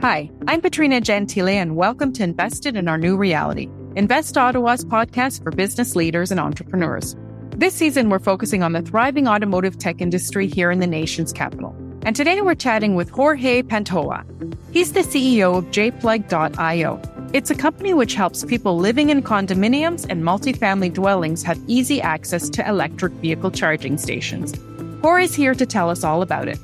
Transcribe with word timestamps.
Hi, 0.00 0.30
I'm 0.46 0.62
Petrina 0.62 1.02
Gentile, 1.02 1.48
and 1.48 1.74
welcome 1.74 2.12
to 2.12 2.22
Invested 2.22 2.76
in 2.76 2.86
Our 2.86 2.98
New 2.98 3.16
Reality, 3.16 3.68
Invest 3.96 4.38
Ottawa's 4.38 4.84
podcast 4.84 5.42
for 5.42 5.50
business 5.50 5.96
leaders 5.96 6.30
and 6.30 6.38
entrepreneurs. 6.38 7.16
This 7.50 7.74
season, 7.74 8.08
we're 8.08 8.20
focusing 8.20 8.62
on 8.62 8.74
the 8.74 8.80
thriving 8.80 9.26
automotive 9.26 9.76
tech 9.76 10.00
industry 10.00 10.46
here 10.46 10.70
in 10.70 10.78
the 10.78 10.86
nation's 10.86 11.32
capital. 11.32 11.74
And 12.02 12.14
today 12.14 12.40
we're 12.42 12.54
chatting 12.54 12.94
with 12.94 13.10
Jorge 13.10 13.62
Pantoja. 13.62 14.24
He's 14.72 14.92
the 14.92 15.00
CEO 15.00 15.58
of 15.58 15.64
jplug.io. 15.72 17.02
It's 17.32 17.50
a 17.50 17.56
company 17.56 17.92
which 17.92 18.14
helps 18.14 18.44
people 18.44 18.78
living 18.78 19.10
in 19.10 19.20
condominiums 19.20 20.06
and 20.08 20.22
multifamily 20.22 20.94
dwellings 20.94 21.42
have 21.42 21.60
easy 21.66 22.00
access 22.00 22.48
to 22.50 22.68
electric 22.68 23.14
vehicle 23.14 23.50
charging 23.50 23.98
stations. 23.98 24.54
Jorge's 25.02 25.34
here 25.34 25.56
to 25.56 25.66
tell 25.66 25.90
us 25.90 26.04
all 26.04 26.22
about 26.22 26.46
it. 26.46 26.60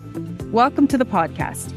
Welcome 0.53 0.87
to 0.87 0.97
the 0.97 1.05
podcast. 1.05 1.73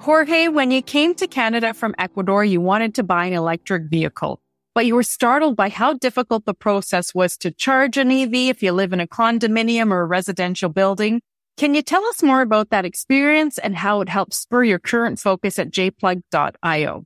Jorge, 0.00 0.48
when 0.48 0.70
you 0.70 0.80
came 0.80 1.14
to 1.16 1.26
Canada 1.26 1.74
from 1.74 1.94
Ecuador, 1.98 2.42
you 2.42 2.58
wanted 2.58 2.94
to 2.94 3.02
buy 3.02 3.26
an 3.26 3.34
electric 3.34 3.90
vehicle, 3.90 4.40
but 4.74 4.86
you 4.86 4.94
were 4.94 5.02
startled 5.02 5.56
by 5.56 5.68
how 5.68 5.92
difficult 5.92 6.46
the 6.46 6.54
process 6.54 7.14
was 7.14 7.36
to 7.36 7.50
charge 7.50 7.98
an 7.98 8.10
EV 8.10 8.32
if 8.32 8.62
you 8.62 8.72
live 8.72 8.94
in 8.94 9.00
a 9.00 9.06
condominium 9.06 9.92
or 9.92 10.00
a 10.00 10.06
residential 10.06 10.70
building. 10.70 11.20
Can 11.58 11.74
you 11.74 11.82
tell 11.82 12.02
us 12.06 12.22
more 12.22 12.40
about 12.40 12.70
that 12.70 12.86
experience 12.86 13.58
and 13.58 13.76
how 13.76 14.00
it 14.00 14.08
helped 14.08 14.32
spur 14.32 14.64
your 14.64 14.78
current 14.78 15.18
focus 15.18 15.58
at 15.58 15.70
jplug.io? 15.70 17.04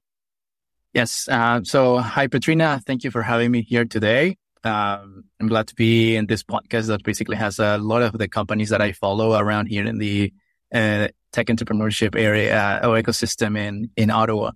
Yes. 0.93 1.29
Uh, 1.29 1.65
so, 1.65 1.99
hi, 1.99 2.29
Petrina. 2.29 2.81
Thank 2.85 3.03
you 3.03 3.11
for 3.11 3.23
having 3.23 3.51
me 3.51 3.63
here 3.63 3.85
today. 3.85 4.37
Um, 4.63 5.25
I'm 5.41 5.49
glad 5.49 5.67
to 5.67 5.75
be 5.75 6.15
in 6.15 6.27
this 6.27 6.45
podcast 6.45 6.87
that 6.87 7.03
basically 7.03 7.35
has 7.35 7.59
a 7.59 7.77
lot 7.77 8.03
of 8.03 8.17
the 8.17 8.29
companies 8.29 8.69
that 8.69 8.81
I 8.81 8.93
follow 8.93 9.37
around 9.37 9.67
here 9.67 9.85
in 9.85 9.99
the 9.99 10.33
uh, 10.75 11.09
tech 11.33 11.47
entrepreneurship 11.47 12.19
area 12.19 12.81
uh, 12.83 12.89
or 12.89 13.01
ecosystem 13.01 13.57
in 13.57 13.91
in 13.97 14.11
Ottawa. 14.11 14.51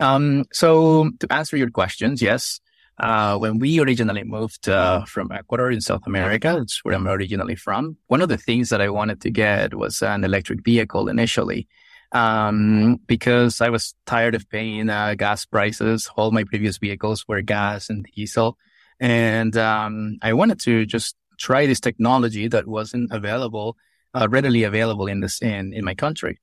Um, 0.00 0.46
so 0.52 1.10
to 1.20 1.32
answer 1.32 1.56
your 1.56 1.70
questions, 1.70 2.20
yes, 2.20 2.60
uh, 2.98 3.38
when 3.38 3.58
we 3.58 3.80
originally 3.80 4.24
moved 4.24 4.68
uh, 4.68 5.04
from 5.04 5.30
Ecuador 5.30 5.70
in 5.70 5.80
South 5.80 6.06
America, 6.06 6.56
that's 6.58 6.84
where 6.84 6.94
I'm 6.94 7.06
originally 7.06 7.54
from. 7.54 7.96
One 8.08 8.20
of 8.20 8.28
the 8.28 8.36
things 8.36 8.70
that 8.70 8.80
I 8.80 8.88
wanted 8.88 9.20
to 9.20 9.30
get 9.30 9.74
was 9.74 10.02
an 10.02 10.24
electric 10.24 10.64
vehicle 10.64 11.08
initially, 11.08 11.68
um, 12.12 12.98
because 13.06 13.60
I 13.60 13.68
was 13.68 13.94
tired 14.06 14.34
of 14.34 14.48
paying 14.50 14.90
uh, 14.90 15.14
gas 15.14 15.44
prices. 15.44 16.10
All 16.16 16.32
my 16.32 16.44
previous 16.44 16.78
vehicles 16.78 17.26
were 17.28 17.42
gas 17.42 17.88
and 17.88 18.04
diesel, 18.14 18.58
and 18.98 19.56
um, 19.56 20.18
I 20.22 20.32
wanted 20.32 20.58
to 20.60 20.84
just 20.84 21.16
try 21.38 21.66
this 21.66 21.80
technology 21.80 22.48
that 22.48 22.66
wasn't 22.66 23.10
available 23.12 23.76
uh, 24.14 24.28
readily 24.30 24.64
available 24.64 25.06
in 25.06 25.20
this 25.20 25.40
in 25.42 25.72
in 25.72 25.84
my 25.84 25.94
country. 25.94 26.38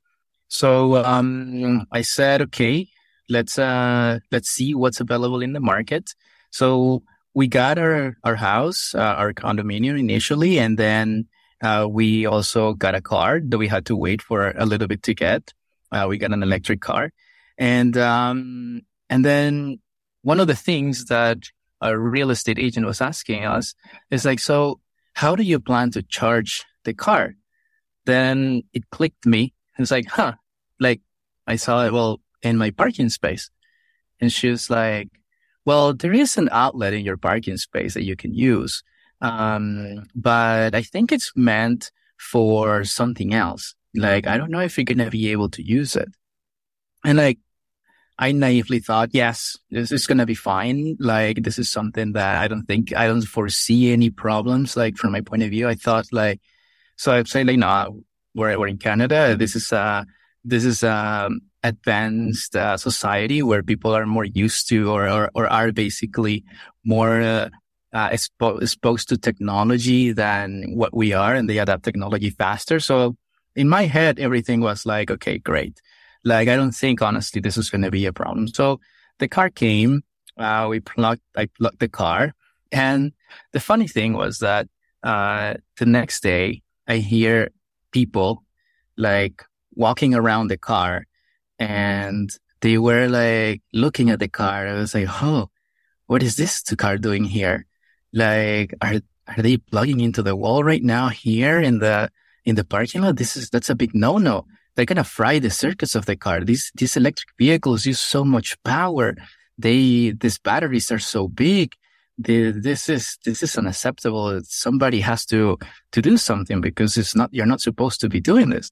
So 0.47 1.03
um, 1.03 1.85
I 1.91 2.01
said, 2.01 2.41
okay, 2.41 2.87
let's 3.29 3.59
uh, 3.59 4.19
let's 4.31 4.49
see 4.49 4.73
what's 4.73 4.99
available 4.99 5.41
in 5.41 5.53
the 5.53 5.59
market. 5.59 6.13
So 6.51 7.03
we 7.33 7.47
got 7.47 7.77
our 7.77 8.17
our 8.23 8.35
house, 8.35 8.95
uh, 8.95 9.15
our 9.21 9.33
condominium 9.33 9.99
initially, 9.99 10.59
and 10.59 10.77
then 10.77 11.27
uh, 11.61 11.87
we 11.89 12.25
also 12.25 12.73
got 12.73 12.95
a 12.95 13.01
car 13.01 13.39
that 13.39 13.57
we 13.57 13.67
had 13.67 13.85
to 13.85 13.95
wait 13.95 14.21
for 14.21 14.51
a 14.57 14.65
little 14.65 14.87
bit 14.87 15.03
to 15.03 15.13
get. 15.13 15.53
Uh, 15.91 16.05
we 16.09 16.17
got 16.17 16.33
an 16.33 16.43
electric 16.43 16.81
car, 16.81 17.11
and 17.57 17.97
um, 17.97 18.81
and 19.09 19.23
then 19.23 19.79
one 20.21 20.39
of 20.39 20.47
the 20.47 20.55
things 20.55 21.05
that 21.05 21.37
a 21.81 21.97
real 21.97 22.29
estate 22.29 22.59
agent 22.59 22.85
was 22.85 23.01
asking 23.01 23.45
us 23.45 23.73
is 24.11 24.25
like, 24.25 24.39
so 24.39 24.79
how 25.13 25.35
do 25.35 25.43
you 25.43 25.59
plan 25.59 25.91
to 25.91 26.03
charge 26.03 26.65
the 26.83 26.93
car? 26.93 27.35
Then 28.09 28.63
it 28.73 28.89
clicked 28.89 29.25
me. 29.25 29.53
It's 29.77 29.91
like, 29.91 30.07
huh, 30.07 30.33
like 30.79 31.02
I 31.47 31.55
saw 31.55 31.85
it, 31.85 31.93
well, 31.93 32.19
in 32.41 32.57
my 32.57 32.71
parking 32.71 33.09
space. 33.09 33.49
And 34.20 34.31
she 34.31 34.49
was 34.49 34.70
like, 34.70 35.09
well, 35.65 35.93
there 35.93 36.14
is 36.14 36.37
an 36.37 36.49
outlet 36.52 36.93
in 36.93 37.05
your 37.05 37.17
parking 37.17 37.58
space 37.58 37.93
that 37.93 38.03
you 38.03 38.15
can 38.15 38.33
use. 38.33 38.83
Um, 39.21 40.08
but 40.15 40.75
I 40.75 40.81
think 40.81 41.11
it's 41.11 41.31
meant 41.36 41.92
for 42.17 42.83
something 42.83 43.33
else. 43.33 43.75
Like, 43.95 44.27
I 44.27 44.37
don't 44.37 44.52
know 44.52 44.59
if 44.59 44.77
you're 44.77 44.86
going 44.86 44.97
to 44.97 45.09
be 45.09 45.31
able 45.31 45.49
to 45.49 45.64
use 45.64 45.95
it. 45.95 46.09
And 47.05 47.17
like, 47.17 47.39
I 48.17 48.33
naively 48.33 48.80
thought, 48.80 49.09
yes, 49.14 49.58
this 49.71 49.91
is 49.93 50.05
going 50.05 50.17
to 50.17 50.26
be 50.26 50.36
fine. 50.36 50.97
Like, 50.99 51.43
this 51.43 51.58
is 51.58 51.71
something 51.71 52.14
that 52.14 52.41
I 52.41 52.47
don't 52.49 52.65
think, 52.65 52.93
I 52.93 53.08
don't 53.08 53.21
foresee 53.21 53.93
any 53.93 54.09
problems. 54.09 54.76
Like, 54.76 54.97
from 54.97 55.14
my 55.14 55.21
point 55.21 55.43
of 55.43 55.49
view, 55.52 55.70
I 55.70 55.76
thought 55.76 56.08
like, 56.11 56.41
so 56.99 57.14
I'd 57.14 57.30
say 57.30 57.45
like, 57.45 57.58
no, 57.58 58.02
we're, 58.36 58.60
we're 58.60 58.67
in 58.67 58.77
Canada. 58.77 59.33
This 59.37 59.55
is, 59.55 59.71
uh, 59.71 60.04
this 60.43 60.65
is, 60.65 60.83
um, 60.83 61.39
advanced 61.64 62.58
uh, 62.58 62.76
society 62.76 63.42
where 63.42 63.64
people 63.64 63.95
are 63.95 64.05
more 64.05 64.26
used 64.26 64.67
to 64.67 64.92
or, 64.92 65.08
or, 65.08 65.32
or 65.33 65.48
are 65.48 65.71
basically 65.71 66.43
more, 66.83 67.21
uh, 67.21 67.49
uh, 67.93 68.09
expo- 68.09 68.61
exposed 68.61 69.08
to 69.08 69.17
technology 69.17 70.11
than 70.11 70.76
what 70.76 70.93
we 70.93 71.14
are 71.14 71.33
and 71.33 71.49
they 71.49 71.58
adapt 71.58 71.83
technology 71.83 72.32
faster. 72.32 72.82
So 72.82 73.15
in 73.55 73.70
my 73.70 73.83
head, 73.83 74.20
everything 74.20 74.59
was 74.59 74.86
like, 74.86 75.09
okay, 75.09 75.38
great. 75.38 75.80
Like, 76.26 76.49
I 76.49 76.58
don't 76.58 76.76
think 76.76 77.02
honestly 77.02 77.39
this 77.39 77.55
is 77.55 77.70
going 77.70 77.83
to 77.83 77.92
be 77.92 78.08
a 78.08 78.14
problem. 78.14 78.49
So 78.49 78.82
the 79.20 79.30
car 79.30 79.49
came, 79.49 80.04
uh, 80.38 80.67
we 80.70 80.82
plugged, 80.82 81.21
I 81.38 81.45
plugged 81.45 81.80
the 81.80 81.88
car. 81.88 82.33
And 82.73 83.14
the 83.54 83.61
funny 83.61 83.88
thing 83.88 84.11
was 84.15 84.39
that, 84.39 84.67
uh, 85.02 85.54
the 85.77 85.86
next 85.86 86.23
day 86.23 86.61
I 86.89 86.98
hear 86.98 87.52
people 87.92 88.44
like 88.98 89.44
walking 89.76 90.16
around 90.16 90.48
the 90.48 90.58
car 90.58 91.05
and 91.60 92.30
they 92.61 92.80
were 92.80 93.08
like 93.08 93.61
looking 93.72 94.10
at 94.10 94.20
the 94.20 94.27
car. 94.27 94.67
I 94.67 94.73
was 94.73 94.95
like, 94.95 95.08
Oh, 95.22 95.52
what 96.08 96.23
is 96.23 96.36
this 96.36 96.64
car 96.77 96.98
doing 96.98 97.23
here? 97.23 97.67
Like, 98.11 98.73
are, 98.82 98.95
are 99.27 99.42
they 99.44 99.58
plugging 99.58 100.00
into 100.00 100.23
the 100.23 100.36
wall 100.36 100.64
right 100.64 100.83
now 100.83 101.10
here 101.10 101.61
in 101.61 101.77
the, 101.77 102.10
in 102.44 102.55
the 102.55 102.66
parking 102.66 103.04
lot? 103.04 103.17
This 103.17 103.38
is, 103.38 103.52
that's 103.52 103.70
a 103.70 103.76
big 103.76 103.94
no 103.94 104.17
no. 104.17 104.48
They're 104.76 104.86
going 104.86 104.98
to 104.98 105.04
fry 105.04 105.38
the 105.38 105.52
circuits 105.52 105.94
of 105.94 106.08
the 106.08 106.16
car. 106.16 106.44
These, 106.44 106.71
these 106.73 106.98
electric 106.98 107.30
vehicles 107.38 107.86
use 107.86 108.00
so 108.00 108.23
much 108.23 108.58
power. 108.64 109.16
They, 109.58 110.11
these 110.11 110.39
batteries 110.39 110.92
are 110.92 111.00
so 111.00 111.27
big 111.27 111.76
this 112.19 112.89
is 112.89 113.17
this 113.23 113.41
is 113.41 113.57
unacceptable. 113.57 114.41
Somebody 114.43 114.99
has 115.02 115.25
to 115.27 115.57
to 115.93 116.02
do 116.02 116.17
something 116.17 116.59
because 116.59 116.97
it's 116.97 117.15
not 117.15 117.30
you're 117.33 117.45
not 117.45 117.61
supposed 117.61 118.02
to 118.02 118.09
be 118.09 118.19
doing 118.19 118.49
this. 118.49 118.71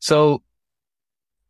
So 0.00 0.42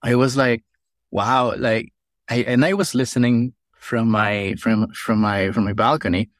I 0.02 0.16
was 0.16 0.36
like, 0.36 0.64
wow, 1.10 1.54
like 1.56 1.92
I 2.28 2.38
and 2.38 2.64
I 2.64 2.74
was 2.74 2.94
listening 2.94 3.54
from 3.72 4.10
my 4.10 4.56
from 4.58 4.92
from 4.92 5.20
my 5.20 5.52
from 5.52 5.64
my 5.64 5.74
balcony, 5.74 6.30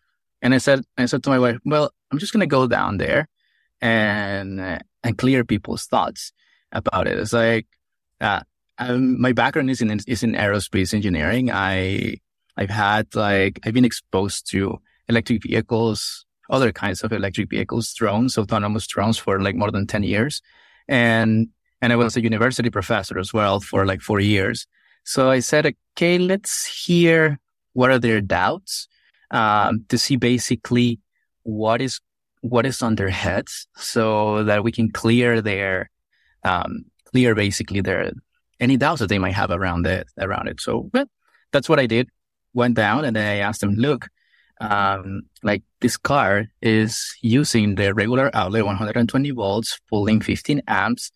and 0.43 0.53
I 0.53 0.59
said 0.59 0.83
I 0.97 1.07
said 1.07 1.23
to 1.23 1.31
my 1.31 1.39
wife, 1.39 1.59
well, 1.65 1.93
I'm 2.11 2.19
just 2.19 2.33
gonna 2.33 2.47
go 2.47 2.67
down 2.67 2.99
there 2.99 3.29
and 3.81 4.61
uh, 4.61 4.81
and 5.05 5.17
clear 5.17 5.45
people's 5.45 5.87
thoughts 5.87 6.33
about 6.73 7.07
it. 7.07 7.19
It's 7.19 7.33
like 7.33 7.69
uh, 8.21 8.41
um, 8.79 9.21
my 9.21 9.33
background 9.33 9.71
is 9.71 9.81
in 9.81 9.91
is 10.09 10.25
in 10.25 10.33
aerospace 10.33 10.93
engineering. 10.93 11.53
I 11.53 12.17
I've 12.57 12.71
had 12.71 13.15
like 13.15 13.61
I've 13.65 13.75
been 13.75 13.85
exposed 13.85 14.51
to 14.51 14.81
electric 15.09 15.43
vehicles, 15.43 16.27
other 16.51 16.73
kinds 16.73 17.03
of 17.03 17.13
electric 17.13 17.51
vehicles, 17.51 17.93
drones, 17.95 18.39
autonomous 18.39 18.87
drones 18.87 19.19
for 19.19 19.41
like 19.41 19.55
more 19.55 19.71
than 19.71 19.87
10 19.87 20.03
years. 20.03 20.43
And, 20.89 21.49
and 21.81 21.93
I 21.93 21.97
was 21.97 22.17
a 22.17 22.23
university 22.23 22.71
professor 22.71 23.19
as 23.19 23.33
well 23.33 23.61
for 23.61 23.87
like 23.87 24.01
four 24.01 24.21
years. 24.21 24.67
So 25.05 25.31
I 25.31 25.41
said, 25.41 25.75
okay, 25.97 26.19
let's 26.19 26.67
hear 26.67 27.39
what 27.73 27.91
are 27.91 27.99
their 27.99 28.21
doubts, 28.21 28.89
um, 29.31 29.85
to 29.89 29.99
see 29.99 30.17
basically 30.17 31.01
what 31.43 31.81
is, 31.81 32.01
what 32.41 32.67
is 32.67 32.83
on 32.83 32.97
their 32.97 33.09
heads 33.09 33.67
so 33.77 34.45
that 34.45 34.65
we 34.65 34.73
can 34.73 34.91
clear 34.91 35.41
their, 35.41 35.91
um, 36.45 36.85
clear 37.05 37.35
basically 37.35 37.81
their, 37.81 38.13
any 38.61 38.77
doubts 38.77 39.01
that 39.01 39.09
they 39.09 39.19
might 39.19 39.35
have 39.35 39.51
around 39.51 39.87
it, 39.87 40.09
around 40.19 40.49
it. 40.49 40.61
So 40.61 40.91
well, 40.93 41.07
that's 41.53 41.69
what 41.69 41.79
I 41.79 41.87
did. 41.87 42.09
Went 42.55 42.75
down 42.75 43.05
and 43.05 43.17
I 43.17 43.37
asked 43.37 43.61
them, 43.61 43.75
look, 43.75 44.09
um, 44.61 45.23
like 45.43 45.63
this 45.81 45.97
car 45.97 46.47
is 46.61 47.17
using 47.23 47.77
the 47.77 47.95
regular 47.95 48.31
outlet 48.35 48.65
120 48.65 49.31
volts, 49.31 49.79
pulling 49.89 50.21
15 50.21 50.63
amps. 50.67 51.13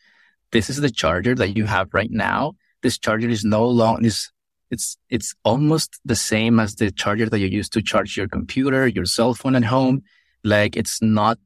This 0.53 0.71
is 0.71 0.81
the 0.81 0.91
charger 0.91 1.35
that 1.35 1.57
you 1.57 1.65
have 1.65 1.93
right 1.93 2.11
now. 2.11 2.55
This 2.83 2.99
charger 2.99 3.29
is 3.29 3.45
no 3.45 3.67
longer, 3.67 4.07
is 4.07 4.31
it's, 4.71 4.97
it's 5.11 5.35
almost 5.45 6.01
the 6.05 6.17
same 6.17 6.61
as 6.61 6.77
the 6.77 6.91
charger 6.91 7.29
that 7.29 7.39
you 7.39 7.49
use 7.49 7.69
to 7.71 7.83
charge 7.83 8.17
your 8.17 8.29
computer, 8.29 8.87
your 8.87 9.05
cell 9.05 9.35
phone 9.35 9.57
at 9.57 9.65
home. 9.65 10.03
Like 10.45 10.77
it's 10.77 11.03
not 11.03 11.39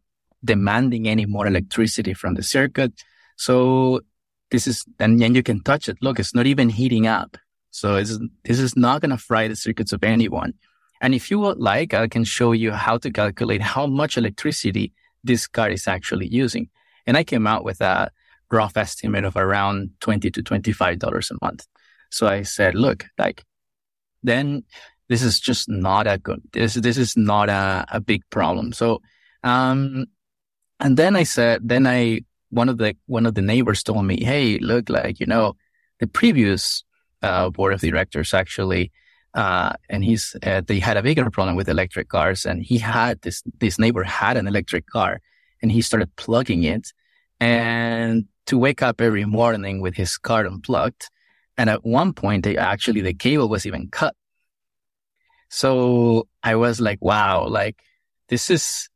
demanding 0.44 1.08
any 1.08 1.26
more 1.26 1.46
electricity 1.46 2.14
from 2.14 2.34
the 2.34 2.42
circuit. 2.42 2.92
So 3.37 4.00
this 4.50 4.66
is, 4.66 4.84
and 4.99 5.20
then 5.20 5.34
you 5.34 5.42
can 5.42 5.62
touch 5.62 5.88
it. 5.88 5.99
Look, 6.00 6.19
it's 6.19 6.34
not 6.34 6.46
even 6.46 6.69
heating 6.69 7.06
up. 7.06 7.37
So 7.70 7.96
this 7.96 8.58
is 8.58 8.76
not 8.76 9.02
going 9.02 9.10
to 9.10 9.19
fry 9.19 9.49
the 9.49 9.56
circuits 9.56 9.92
of 9.92 10.02
anyone. 10.02 10.54
And 11.00 11.14
if 11.14 11.31
you 11.31 11.38
would 11.40 11.58
like, 11.58 11.94
I 11.94 12.08
can 12.08 12.25
show 12.25 12.52
you 12.52 12.72
how 12.72 12.98
to 12.98 13.10
calculate 13.10 13.60
how 13.60 13.87
much 13.87 14.16
electricity 14.16 14.93
this 15.25 15.46
car 15.46 15.69
is 15.70 15.87
actually 15.87 16.28
using. 16.28 16.69
And 17.06 17.16
I 17.16 17.25
came 17.25 17.46
out 17.46 17.64
with 17.64 17.81
a 17.81 18.10
rough 18.50 18.76
estimate 18.76 19.25
of 19.25 19.37
around 19.37 19.90
20 20.00 20.31
to 20.31 20.43
$25 20.43 21.31
a 21.31 21.44
month. 21.44 21.66
So 22.10 22.26
I 22.26 22.43
said, 22.43 22.75
look, 22.75 23.04
like, 23.19 23.44
then 24.22 24.64
this 25.08 25.22
is 25.22 25.40
just 25.40 25.69
not 25.69 26.06
a 26.06 26.19
good, 26.19 26.43
this, 26.52 26.75
this 26.75 26.96
is 26.96 27.16
not 27.16 27.49
a, 27.49 27.84
a 27.90 28.00
big 28.00 28.22
problem. 28.31 28.72
So, 28.72 29.02
um, 29.42 30.06
and 30.81 30.96
then 30.96 31.16
I 31.16 31.22
said, 31.25 31.69
then 31.69 31.87
I, 31.87 32.20
one 32.50 32.69
of 32.69 32.78
the, 32.78 32.96
one 33.06 33.26
of 33.26 33.34
the 33.34 33.42
neighbors 33.42 33.82
told 33.82 34.04
me, 34.04 34.22
Hey, 34.22 34.58
look, 34.58 34.88
like, 34.88 35.20
you 35.20 35.26
know, 35.26 35.56
the 36.00 36.06
previous, 36.06 36.84
uh, 37.22 37.50
board 37.50 37.72
of 37.72 37.81
directors 37.81 38.34
actually, 38.34 38.92
uh, 39.37 39.75
and 39.91 40.03
he's, 40.03 40.35
uh, 40.43 40.62
they 40.67 40.81
had 40.81 40.97
a 40.97 41.03
bigger 41.03 41.31
problem 41.31 41.56
with 41.56 41.69
electric 41.69 42.09
cars 42.09 42.47
and 42.47 42.62
he 42.62 42.79
had 42.79 43.21
this, 43.21 43.43
this 43.61 43.79
neighbor 43.79 44.03
had 44.03 44.38
an 44.38 44.49
electric 44.49 44.87
car 44.87 45.21
and 45.61 45.71
he 45.71 45.83
started 45.83 46.15
plugging 46.17 46.65
it 46.65 46.93
and 47.38 48.25
to 48.47 48.56
wake 48.56 48.83
up 48.83 49.00
every 49.00 49.27
morning 49.27 49.83
with 49.83 49.94
his 49.94 50.17
car 50.17 50.47
unplugged. 50.47 51.11
And 51.59 51.69
at 51.69 51.85
one 51.85 52.15
point, 52.15 52.44
they 52.44 52.56
actually, 52.56 53.03
the 53.03 53.12
cable 53.12 53.49
was 53.49 53.67
even 53.67 53.88
cut. 53.91 54.15
So 55.50 56.29
I 56.43 56.56
was 56.56 56.81
like, 56.81 56.99
wow, 57.03 57.47
like 57.47 57.83
this 58.29 58.49
is, 58.49 58.88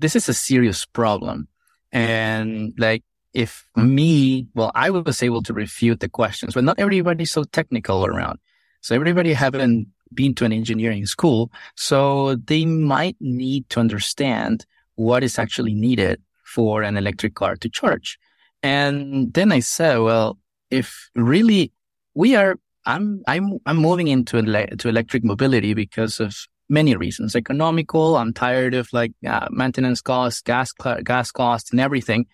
this 0.00 0.16
is 0.16 0.28
a 0.28 0.34
serious 0.34 0.84
problem. 0.86 1.46
And 1.92 2.74
like, 2.78 3.04
if 3.32 3.66
me, 3.76 4.48
well, 4.54 4.72
I 4.74 4.90
was 4.90 5.22
able 5.22 5.42
to 5.42 5.52
refute 5.52 6.00
the 6.00 6.08
questions, 6.08 6.54
but 6.54 6.64
not 6.64 6.80
everybody's 6.80 7.30
so 7.30 7.44
technical 7.44 8.04
around. 8.04 8.40
So 8.84 8.94
everybody 8.94 9.32
haven't 9.32 9.88
been 10.12 10.34
to 10.34 10.44
an 10.44 10.52
engineering 10.52 11.06
school. 11.06 11.50
So 11.74 12.34
they 12.34 12.66
might 12.66 13.16
need 13.18 13.70
to 13.70 13.80
understand 13.80 14.66
what 14.96 15.24
is 15.24 15.38
actually 15.38 15.72
needed 15.72 16.20
for 16.44 16.82
an 16.82 16.98
electric 16.98 17.34
car 17.34 17.56
to 17.56 17.68
charge. 17.70 18.18
And 18.62 19.32
then 19.32 19.52
I 19.52 19.60
said, 19.60 20.00
well, 20.00 20.38
if 20.70 21.08
really 21.14 21.72
we 22.14 22.36
are, 22.36 22.56
I'm, 22.84 23.22
I'm, 23.26 23.58
I'm 23.64 23.78
moving 23.78 24.08
into 24.08 24.36
ele- 24.36 24.76
to 24.76 24.88
electric 24.90 25.24
mobility 25.24 25.72
because 25.72 26.20
of 26.20 26.36
many 26.68 26.94
reasons, 26.94 27.34
economical. 27.34 28.18
I'm 28.18 28.34
tired 28.34 28.74
of 28.74 28.92
like 28.92 29.12
uh, 29.26 29.48
maintenance 29.50 30.02
costs, 30.02 30.42
gas, 30.42 30.72
gas 31.04 31.30
costs 31.32 31.70
and 31.70 31.80
everything. 31.80 32.26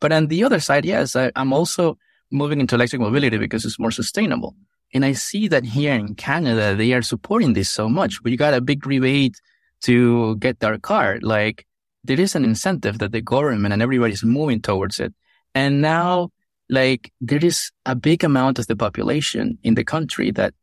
But 0.00 0.12
on 0.12 0.26
the 0.26 0.44
other 0.44 0.60
side, 0.60 0.84
yes, 0.84 1.16
I, 1.16 1.32
I'm 1.34 1.54
also 1.54 1.96
moving 2.30 2.60
into 2.60 2.74
electric 2.74 3.00
mobility 3.00 3.38
because 3.38 3.64
it's 3.64 3.78
more 3.78 3.90
sustainable. 3.90 4.54
And 4.94 5.04
I 5.04 5.12
see 5.12 5.48
that 5.48 5.64
here 5.64 5.92
in 5.92 6.14
Canada, 6.14 6.76
they 6.76 6.92
are 6.92 7.02
supporting 7.02 7.52
this 7.52 7.68
so 7.68 7.88
much. 7.88 8.22
We 8.22 8.36
got 8.36 8.54
a 8.54 8.60
big 8.60 8.86
rebate 8.86 9.40
to 9.82 10.36
get 10.36 10.60
their 10.60 10.78
car. 10.78 11.18
Like 11.20 11.66
there 12.04 12.20
is 12.20 12.36
an 12.36 12.44
incentive 12.44 12.98
that 13.00 13.12
the 13.12 13.20
government 13.20 13.74
and 13.74 13.82
everybody's 13.82 14.22
moving 14.22 14.62
towards 14.62 15.00
it. 15.00 15.12
And 15.54 15.80
now, 15.80 16.30
like, 16.68 17.12
there 17.20 17.44
is 17.44 17.70
a 17.86 17.94
big 17.94 18.24
amount 18.24 18.58
of 18.58 18.66
the 18.66 18.76
population 18.76 19.58
in 19.62 19.74
the 19.74 19.84
country 19.84 20.30
that 20.32 20.54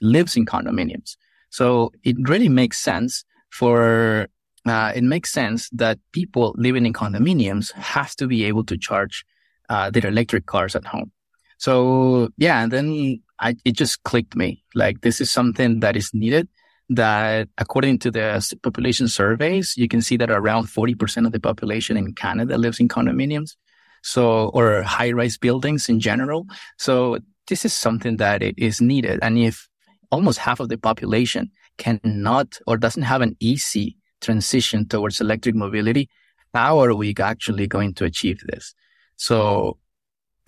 lives 0.00 0.36
in 0.36 0.44
condominiums. 0.44 1.16
So 1.50 1.92
it 2.04 2.16
really 2.28 2.48
makes 2.48 2.78
sense 2.78 3.24
for, 3.50 4.28
uh, 4.66 4.92
it 4.94 5.04
makes 5.04 5.32
sense 5.32 5.68
that 5.70 5.98
people 6.12 6.54
living 6.58 6.84
in 6.84 6.92
condominiums 6.92 7.72
have 7.72 8.14
to 8.16 8.26
be 8.26 8.44
able 8.44 8.64
to 8.64 8.76
charge, 8.76 9.24
uh, 9.68 9.90
their 9.90 10.06
electric 10.06 10.46
cars 10.46 10.74
at 10.76 10.84
home. 10.84 11.10
So 11.58 12.28
yeah, 12.36 12.62
and 12.62 12.72
then 12.72 13.22
I, 13.40 13.56
it 13.64 13.72
just 13.72 14.02
clicked 14.02 14.36
me. 14.36 14.64
Like 14.74 15.00
this 15.00 15.20
is 15.20 15.30
something 15.30 15.80
that 15.80 15.96
is 15.96 16.10
needed 16.12 16.48
that 16.90 17.48
according 17.58 17.98
to 17.98 18.10
the 18.10 18.56
population 18.62 19.08
surveys, 19.08 19.74
you 19.76 19.88
can 19.88 20.00
see 20.00 20.16
that 20.16 20.30
around 20.30 20.66
40% 20.66 21.26
of 21.26 21.32
the 21.32 21.40
population 21.40 21.96
in 21.96 22.14
Canada 22.14 22.56
lives 22.56 22.80
in 22.80 22.88
condominiums. 22.88 23.56
So, 24.02 24.48
or 24.54 24.82
high 24.82 25.12
rise 25.12 25.36
buildings 25.36 25.88
in 25.88 26.00
general. 26.00 26.46
So 26.78 27.18
this 27.48 27.64
is 27.64 27.72
something 27.72 28.16
that 28.18 28.42
it 28.42 28.54
is 28.56 28.80
needed. 28.80 29.18
And 29.22 29.38
if 29.38 29.68
almost 30.10 30.38
half 30.38 30.60
of 30.60 30.68
the 30.68 30.78
population 30.78 31.50
cannot 31.78 32.58
or 32.66 32.76
doesn't 32.76 33.02
have 33.02 33.22
an 33.22 33.36
easy 33.40 33.96
transition 34.20 34.86
towards 34.86 35.20
electric 35.20 35.54
mobility, 35.54 36.08
how 36.54 36.78
are 36.78 36.94
we 36.94 37.14
actually 37.18 37.66
going 37.66 37.94
to 37.94 38.04
achieve 38.04 38.40
this? 38.46 38.74
So 39.16 39.78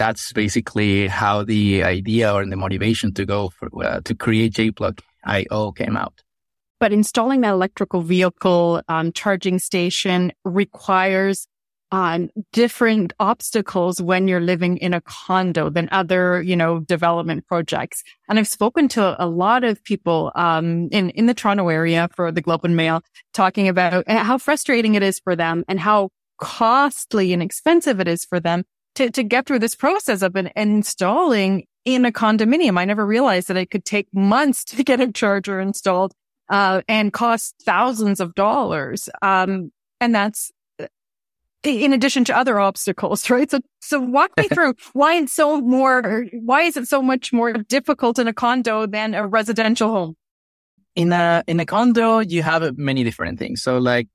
that's 0.01 0.33
basically 0.33 1.09
how 1.09 1.45
the 1.45 1.85
idea 1.85 2.33
or 2.33 2.47
the 2.47 2.57
motivation 2.57 3.13
to 3.13 3.27
go 3.27 3.51
for, 3.51 3.69
uh, 3.85 4.01
to 4.01 4.15
create 4.15 4.55
JPlug 4.55 4.99
IO 5.27 5.73
came 5.73 5.95
out. 5.95 6.23
But 6.81 6.95
installing 6.95 7.43
that 7.43 7.51
electrical 7.51 8.01
vehicle 8.01 8.81
um, 8.89 9.13
charging 9.13 9.59
station 9.59 10.33
requires 10.43 11.47
on 11.93 12.31
different 12.53 13.13
obstacles 13.21 14.01
when 14.01 14.27
you're 14.27 14.41
living 14.41 14.79
in 14.79 14.95
a 14.95 15.03
condo 15.03 15.69
than 15.69 15.87
other, 15.93 16.41
you 16.41 16.57
know, 16.57 16.81
development 16.81 17.47
projects. 17.47 18.03
And 18.27 18.39
I've 18.39 18.49
spoken 18.49 18.89
to 18.91 19.23
a 19.23 19.27
lot 19.27 19.65
of 19.65 19.85
people, 19.85 20.33
um, 20.35 20.89
in, 20.93 21.11
in 21.11 21.27
the 21.27 21.35
Toronto 21.35 21.69
area 21.69 22.09
for 22.17 22.33
the 22.33 22.41
Globe 22.41 22.65
and 22.65 22.75
Mail 22.75 23.03
talking 23.35 23.69
about 23.69 24.09
how 24.09 24.39
frustrating 24.39 24.95
it 24.95 25.03
is 25.03 25.19
for 25.19 25.37
them 25.37 25.63
and 25.69 25.79
how 25.79 26.09
costly 26.39 27.35
and 27.35 27.43
expensive 27.43 28.01
it 28.01 28.09
is 28.09 28.25
for 28.25 28.41
them 28.41 28.65
to, 29.01 29.11
to 29.11 29.23
get 29.23 29.47
through 29.47 29.61
this 29.61 29.75
process 29.75 30.21
of 30.21 30.37
an, 30.37 30.51
installing 30.55 31.65
in 31.87 32.05
a 32.05 32.13
condominium. 32.13 32.79
I 32.79 32.85
never 32.85 33.07
realized 33.07 33.49
that 33.49 33.57
it 33.57 33.71
could 33.71 33.85
take 33.85 34.07
months 34.13 34.65
to 34.77 34.85
get 34.85 35.01
a 35.01 35.11
charger 35.11 35.59
installed, 35.59 36.13
uh, 36.51 36.83
and 36.89 37.13
cost 37.13 37.55
thousands 37.65 38.21
of 38.21 38.35
dollars. 38.35 39.09
Um, 39.23 39.73
and 40.01 40.15
that's 40.15 40.51
in 41.63 41.93
addition 41.93 42.25
to 42.25 42.37
other 42.37 42.59
obstacles, 42.59 43.29
right? 43.31 43.51
So, 43.51 43.61
so 43.81 44.01
walk 44.01 44.33
me 44.37 44.49
through 44.53 44.75
why 44.93 45.17
it's 45.17 45.33
so 45.33 45.61
more, 45.61 46.27
why 46.33 46.63
is 46.63 46.77
it 46.77 46.87
so 46.87 47.01
much 47.01 47.33
more 47.33 47.53
difficult 47.53 48.19
in 48.19 48.29
a 48.29 48.35
condo 48.35 48.87
than 48.87 49.15
a 49.15 49.27
residential 49.27 49.91
home? 49.91 50.17
In 50.97 51.13
a, 51.13 51.43
in 51.47 51.61
a 51.61 51.65
condo, 51.65 52.19
you 52.19 52.43
have 52.43 52.77
many 52.77 53.05
different 53.05 53.39
things. 53.39 53.63
So 53.63 53.79
like 53.79 54.09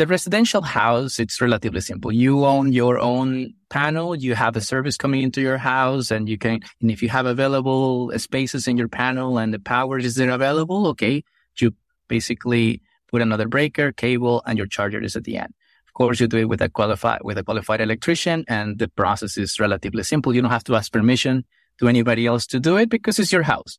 the 0.00 0.06
residential 0.06 0.62
house, 0.62 1.20
it's 1.20 1.42
relatively 1.42 1.82
simple. 1.82 2.10
You 2.10 2.46
own 2.46 2.72
your 2.72 2.98
own 2.98 3.52
panel. 3.68 4.16
You 4.16 4.34
have 4.34 4.56
a 4.56 4.60
service 4.62 4.96
coming 4.96 5.20
into 5.20 5.42
your 5.42 5.58
house 5.58 6.10
and 6.10 6.26
you 6.26 6.38
can, 6.38 6.60
and 6.80 6.90
if 6.90 7.02
you 7.02 7.10
have 7.10 7.26
available 7.26 8.10
spaces 8.18 8.66
in 8.66 8.78
your 8.78 8.88
panel 8.88 9.36
and 9.36 9.52
the 9.52 9.58
power 9.58 9.98
is 9.98 10.14
there 10.14 10.30
available, 10.30 10.86
okay, 10.86 11.22
you 11.58 11.74
basically 12.08 12.80
put 13.08 13.20
another 13.20 13.46
breaker, 13.46 13.92
cable, 13.92 14.42
and 14.46 14.56
your 14.56 14.66
charger 14.66 15.02
is 15.02 15.16
at 15.16 15.24
the 15.24 15.36
end 15.36 15.52
Of 15.88 15.92
course, 15.92 16.18
you 16.18 16.26
do 16.28 16.38
it 16.38 16.48
with 16.48 16.62
a 16.62 16.70
qualified 16.70 17.20
with 17.22 17.36
a 17.36 17.44
qualified 17.44 17.82
electrician, 17.82 18.46
and 18.48 18.78
the 18.78 18.88
process 18.88 19.36
is 19.36 19.60
relatively 19.60 20.02
simple. 20.02 20.34
You 20.34 20.40
don't 20.40 20.56
have 20.58 20.68
to 20.70 20.76
ask 20.76 20.90
permission 20.90 21.44
to 21.78 21.88
anybody 21.88 22.24
else 22.24 22.46
to 22.52 22.58
do 22.58 22.78
it 22.78 22.88
because 22.88 23.18
it's 23.18 23.32
your 23.32 23.42
house. 23.54 23.78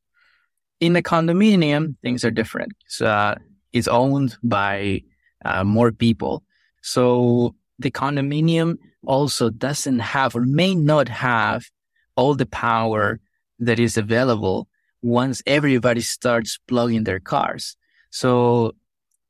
In 0.80 0.96
a 0.96 1.02
condominium, 1.02 1.96
things 2.04 2.24
are 2.24 2.36
different. 2.42 2.74
So, 2.88 3.08
uh, 3.08 3.36
it's 3.74 3.88
owned 3.88 4.38
by 4.44 5.02
uh, 5.46 5.64
more 5.64 5.92
people, 5.92 6.44
so 6.82 7.56
the 7.80 7.92
condominium 7.92 8.78
also 9.06 9.50
doesn't 9.50 10.00
have 10.00 10.36
or 10.36 10.46
may 10.46 10.76
not 10.76 11.10
have 11.10 11.66
all 12.16 12.36
the 12.36 12.46
power 12.46 13.20
that 13.60 13.80
is 13.80 13.98
available 13.98 14.68
once 15.02 15.42
everybody 15.46 16.02
starts 16.02 16.60
plugging 16.68 17.04
their 17.04 17.20
cars. 17.20 17.76
So 18.12 18.74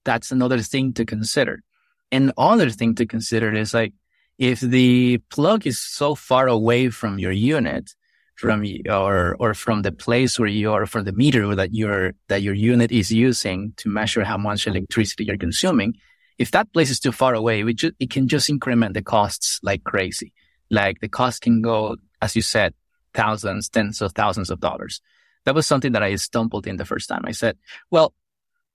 that's 0.03 0.31
another 0.31 0.59
thing 0.59 0.93
to 0.93 1.05
consider. 1.05 1.63
And 2.11 2.33
other 2.37 2.69
thing 2.69 2.95
to 2.95 3.05
consider 3.05 3.53
is 3.53 3.73
like, 3.73 3.93
if 4.37 4.59
the 4.59 5.19
plug 5.29 5.67
is 5.67 5.79
so 5.79 6.15
far 6.15 6.47
away 6.47 6.89
from 6.89 7.19
your 7.19 7.31
unit, 7.31 7.93
from 8.35 8.65
or 8.89 9.35
or 9.39 9.53
from 9.53 9.81
the 9.83 9.91
place 9.91 10.39
where 10.39 10.47
you 10.47 10.71
are, 10.71 10.85
from 10.85 11.05
the 11.05 11.11
meter 11.11 11.55
that 11.55 11.73
your 11.73 12.13
that 12.27 12.41
your 12.41 12.53
unit 12.53 12.91
is 12.91 13.11
using 13.11 13.73
to 13.77 13.89
measure 13.89 14.23
how 14.23 14.37
much 14.37 14.67
electricity 14.67 15.25
you're 15.25 15.37
consuming, 15.37 15.95
if 16.41 16.49
that 16.51 16.73
place 16.73 16.89
is 16.89 16.99
too 16.99 17.11
far 17.11 17.35
away, 17.35 17.61
it, 17.61 17.75
just, 17.75 17.93
it 17.99 18.09
can 18.09 18.27
just 18.27 18.49
increment 18.49 18.95
the 18.95 19.03
costs 19.03 19.59
like 19.61 19.83
crazy. 19.83 20.33
Like 20.71 20.99
the 20.99 21.07
cost 21.07 21.41
can 21.43 21.61
go, 21.61 21.97
as 22.19 22.35
you 22.35 22.41
said, 22.41 22.73
thousands, 23.13 23.69
tens 23.69 24.01
of 24.01 24.13
thousands 24.13 24.49
of 24.49 24.59
dollars. 24.59 25.01
That 25.45 25.53
was 25.53 25.67
something 25.67 25.91
that 25.91 26.01
I 26.01 26.15
stumbled 26.15 26.65
in 26.65 26.77
the 26.77 26.85
first 26.85 27.07
time. 27.09 27.23
I 27.25 27.31
said, 27.31 27.57
well, 27.91 28.13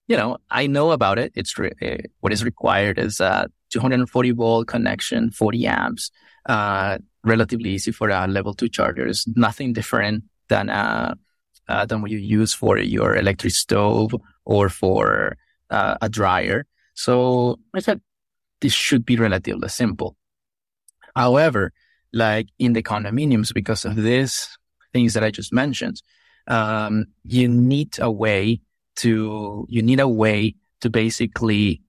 you 0.07 0.17
know, 0.17 0.39
I 0.49 0.69
know 0.69 0.93
about 0.93 1.19
it. 1.19 1.33
It's 1.35 1.59
re- 1.59 1.73
uh, 1.83 2.07
what 2.21 2.33
is 2.33 2.45
required 2.45 2.99
is 2.99 3.19
a 3.19 3.49
240 3.71 4.31
volt 4.31 4.69
connection, 4.69 5.33
40 5.33 5.67
amps, 5.67 6.11
uh, 6.49 6.99
relatively 7.27 7.71
easy 7.71 7.93
for 7.93 8.09
a 8.09 8.27
level 8.27 8.55
two 8.55 8.69
chargers. 8.69 9.27
Nothing 9.37 9.73
different 9.73 10.25
than 10.49 10.71
uh, 10.71 11.15
uh, 11.69 11.85
than 11.85 12.01
what 12.01 12.11
you 12.11 12.19
use 12.19 12.55
for 12.55 12.79
your 12.79 13.17
electric 13.17 13.53
stove 13.53 14.15
or 14.45 14.69
for 14.69 15.37
uh, 15.71 15.97
a 16.01 16.09
dryer. 16.09 16.67
So 16.95 17.59
I 17.75 17.81
said 17.81 18.01
this 18.61 18.73
should 18.73 19.05
be 19.05 19.17
relatively 19.17 19.69
simple. 19.69 20.17
However, 21.15 21.73
like 22.13 22.49
in 22.59 22.73
the 22.73 22.83
condominiums, 22.83 23.53
because 23.53 23.85
of 23.85 23.97
these 23.97 24.49
things 24.93 25.15
that 25.15 25.25
I 25.25 25.31
just 25.31 25.53
mentioned, 25.53 26.01
um, 26.47 27.07
you 27.25 27.49
need 27.49 27.99
a 27.99 28.11
way 28.11 28.61
to, 28.97 29.67
you 29.69 29.83
need 29.83 30.01
a 30.01 30.09
way 30.09 30.55
to 30.81 30.91
basically 30.91 31.83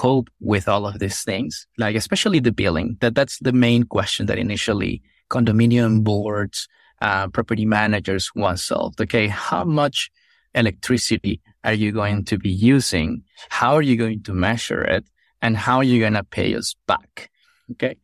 cope 0.00 0.30
with 0.40 0.66
all 0.66 0.86
of 0.86 0.98
these 0.98 1.22
things, 1.22 1.66
like 1.76 1.94
especially 1.94 2.40
the 2.40 2.50
billing, 2.50 2.96
that 3.02 3.14
that's 3.14 3.38
the 3.40 3.52
main 3.52 3.82
question 3.82 4.24
that 4.24 4.38
initially 4.38 5.02
condominium 5.28 6.02
boards, 6.02 6.68
uh, 7.02 7.28
property 7.28 7.66
managers 7.66 8.30
want 8.34 8.58
solved. 8.58 8.98
Okay. 8.98 9.28
How 9.28 9.62
much 9.62 10.10
electricity 10.54 11.42
are 11.64 11.74
you 11.74 11.92
going 11.92 12.24
to 12.24 12.38
be 12.38 12.48
using? 12.48 13.22
How 13.50 13.74
are 13.74 13.82
you 13.82 13.96
going 13.98 14.22
to 14.22 14.32
measure 14.32 14.82
it? 14.82 15.04
And 15.42 15.54
how 15.54 15.76
are 15.76 15.84
you 15.92 16.00
going 16.00 16.14
to 16.14 16.24
pay 16.24 16.54
us 16.54 16.74
back? 16.86 17.30
Okay. 17.72 17.96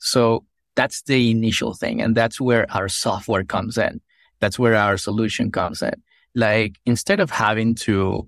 So 0.00 0.44
that's 0.74 1.02
the 1.02 1.30
initial 1.30 1.72
thing. 1.74 2.02
And 2.02 2.16
that's 2.16 2.40
where 2.40 2.66
our 2.70 2.88
software 2.88 3.44
comes 3.44 3.78
in. 3.78 4.00
That's 4.40 4.58
where 4.58 4.74
our 4.74 4.96
solution 4.96 5.52
comes 5.52 5.82
in. 5.82 5.94
Like 6.34 6.80
instead 6.84 7.20
of 7.20 7.30
having 7.30 7.76
to 7.86 8.26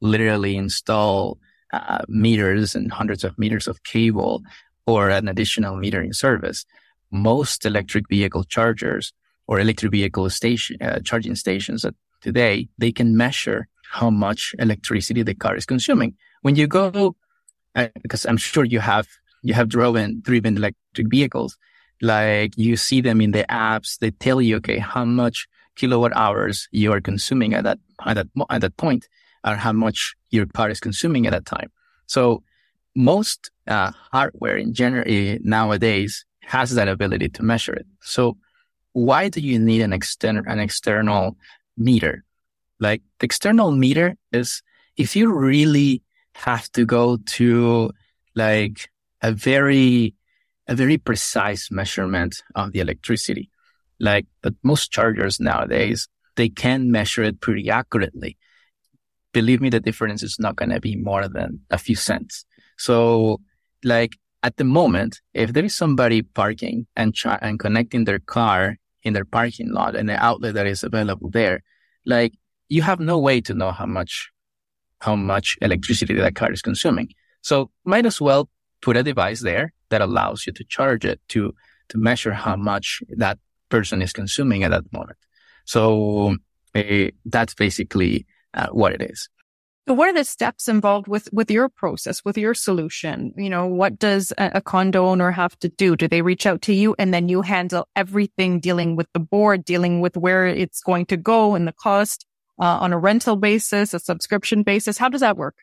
literally 0.00 0.56
install 0.56 1.38
uh, 1.74 2.04
meters 2.08 2.74
and 2.74 2.92
hundreds 2.92 3.24
of 3.24 3.38
meters 3.38 3.66
of 3.66 3.82
cable 3.84 4.42
or 4.86 5.10
an 5.10 5.28
additional 5.28 5.76
metering 5.76 6.14
service, 6.14 6.64
most 7.10 7.64
electric 7.64 8.08
vehicle 8.08 8.44
chargers 8.44 9.12
or 9.46 9.60
electric 9.60 9.92
vehicle 9.92 10.28
station 10.30 10.76
uh, 10.80 10.98
charging 11.00 11.34
stations 11.34 11.84
today 12.24 12.68
they 12.78 12.90
can 12.90 13.16
measure 13.16 13.68
how 13.90 14.10
much 14.10 14.54
electricity 14.58 15.22
the 15.22 15.34
car 15.34 15.54
is 15.56 15.66
consuming. 15.66 16.14
When 16.42 16.56
you 16.56 16.66
go, 16.66 17.14
uh, 17.76 17.88
because 18.02 18.26
I'm 18.26 18.36
sure 18.38 18.64
you 18.64 18.80
have 18.80 19.06
you 19.42 19.54
have 19.54 19.68
driven 19.68 20.20
driven 20.20 20.56
electric 20.56 21.08
vehicles, 21.08 21.56
like 22.00 22.52
you 22.56 22.76
see 22.76 23.00
them 23.00 23.20
in 23.20 23.30
the 23.32 23.44
apps, 23.48 23.98
they 23.98 24.10
tell 24.10 24.40
you, 24.40 24.56
okay, 24.56 24.78
how 24.78 25.04
much 25.04 25.46
kilowatt 25.76 26.12
hours 26.16 26.68
you 26.72 26.92
are 26.92 27.00
consuming 27.00 27.54
at 27.54 27.64
that, 27.64 27.78
at 28.06 28.14
that, 28.14 28.28
at 28.50 28.60
that 28.62 28.76
point 28.76 29.06
or 29.44 29.56
how 29.56 29.72
much 29.72 30.14
your 30.30 30.46
car 30.46 30.70
is 30.70 30.80
consuming 30.80 31.26
at 31.26 31.32
that 31.32 31.46
time. 31.46 31.70
So 32.06 32.42
most 32.94 33.50
uh, 33.66 33.92
hardware 34.12 34.56
in 34.56 34.72
general 34.74 35.04
eh, 35.06 35.38
nowadays 35.42 36.24
has 36.42 36.74
that 36.74 36.88
ability 36.88 37.28
to 37.30 37.42
measure 37.42 37.72
it. 37.74 37.86
So 38.00 38.36
why 38.92 39.28
do 39.28 39.40
you 39.40 39.58
need 39.58 39.80
an 39.80 39.92
external, 39.92 40.44
an 40.46 40.60
external 40.60 41.36
meter? 41.76 42.24
Like 42.80 43.02
the 43.18 43.24
external 43.24 43.72
meter 43.72 44.16
is 44.32 44.62
if 44.96 45.16
you 45.16 45.32
really 45.32 46.02
have 46.34 46.70
to 46.72 46.84
go 46.84 47.16
to 47.16 47.90
like 48.34 48.90
a 49.22 49.32
very 49.32 50.14
a 50.66 50.74
very 50.74 50.96
precise 50.96 51.70
measurement 51.70 52.42
of 52.54 52.72
the 52.72 52.80
electricity. 52.80 53.50
Like, 54.00 54.26
but 54.42 54.54
most 54.62 54.90
chargers 54.90 55.38
nowadays, 55.38 56.08
they 56.36 56.48
can 56.48 56.90
measure 56.90 57.22
it 57.22 57.40
pretty 57.40 57.70
accurately. 57.70 58.36
Believe 59.34 59.60
me, 59.60 59.68
the 59.68 59.80
difference 59.88 60.22
is 60.22 60.36
not 60.38 60.56
going 60.56 60.70
to 60.70 60.80
be 60.80 60.96
more 60.96 61.28
than 61.28 61.60
a 61.70 61.78
few 61.86 61.96
cents. 61.96 62.46
So 62.78 63.40
like 63.82 64.12
at 64.42 64.56
the 64.56 64.64
moment, 64.64 65.20
if 65.34 65.52
there 65.52 65.64
is 65.64 65.74
somebody 65.74 66.22
parking 66.22 66.86
and 66.96 67.14
ch- 67.14 67.42
and 67.46 67.58
connecting 67.58 68.04
their 68.04 68.20
car 68.20 68.78
in 69.02 69.12
their 69.12 69.24
parking 69.24 69.70
lot 69.78 69.96
and 69.96 70.08
the 70.08 70.18
outlet 70.28 70.54
that 70.54 70.66
is 70.66 70.84
available 70.84 71.30
there, 71.30 71.62
like 72.06 72.32
you 72.68 72.82
have 72.82 73.00
no 73.00 73.18
way 73.18 73.40
to 73.40 73.54
know 73.60 73.72
how 73.72 73.86
much, 73.86 74.30
how 75.00 75.16
much 75.16 75.58
electricity 75.60 76.14
that 76.14 76.36
car 76.36 76.52
is 76.52 76.62
consuming. 76.62 77.08
So 77.42 77.70
might 77.84 78.06
as 78.06 78.20
well 78.20 78.48
put 78.80 78.96
a 78.96 79.02
device 79.02 79.40
there 79.40 79.72
that 79.90 80.00
allows 80.00 80.46
you 80.46 80.52
to 80.52 80.64
charge 80.64 81.04
it 81.04 81.20
to, 81.28 81.54
to 81.88 81.98
measure 81.98 82.32
how 82.32 82.56
much 82.56 83.02
that 83.16 83.38
person 83.68 84.00
is 84.00 84.12
consuming 84.12 84.62
at 84.62 84.70
that 84.70 84.92
moment. 84.92 85.18
So 85.64 86.36
uh, 86.74 87.10
that's 87.24 87.54
basically 87.54 88.26
uh, 88.54 88.68
what 88.68 88.92
it 88.92 89.02
is. 89.02 89.28
So 89.86 89.92
what 89.92 90.08
are 90.08 90.14
the 90.14 90.24
steps 90.24 90.66
involved 90.66 91.08
with, 91.08 91.28
with 91.30 91.50
your 91.50 91.68
process, 91.68 92.24
with 92.24 92.38
your 92.38 92.54
solution? 92.54 93.34
You 93.36 93.50
know, 93.50 93.66
what 93.66 93.98
does 93.98 94.32
a, 94.38 94.52
a, 94.54 94.60
condo 94.62 95.06
owner 95.06 95.30
have 95.30 95.58
to 95.58 95.68
do? 95.68 95.94
Do 95.94 96.08
they 96.08 96.22
reach 96.22 96.46
out 96.46 96.62
to 96.62 96.72
you 96.72 96.94
and 96.98 97.12
then 97.12 97.28
you 97.28 97.42
handle 97.42 97.86
everything 97.94 98.60
dealing 98.60 98.96
with 98.96 99.08
the 99.12 99.20
board, 99.20 99.62
dealing 99.62 100.00
with 100.00 100.16
where 100.16 100.46
it's 100.46 100.80
going 100.80 101.04
to 101.06 101.18
go 101.18 101.54
and 101.54 101.68
the 101.68 101.72
cost 101.72 102.24
uh, 102.58 102.78
on 102.78 102.94
a 102.94 102.98
rental 102.98 103.36
basis, 103.36 103.92
a 103.92 103.98
subscription 103.98 104.62
basis? 104.62 104.96
How 104.96 105.10
does 105.10 105.20
that 105.20 105.36
work? 105.36 105.56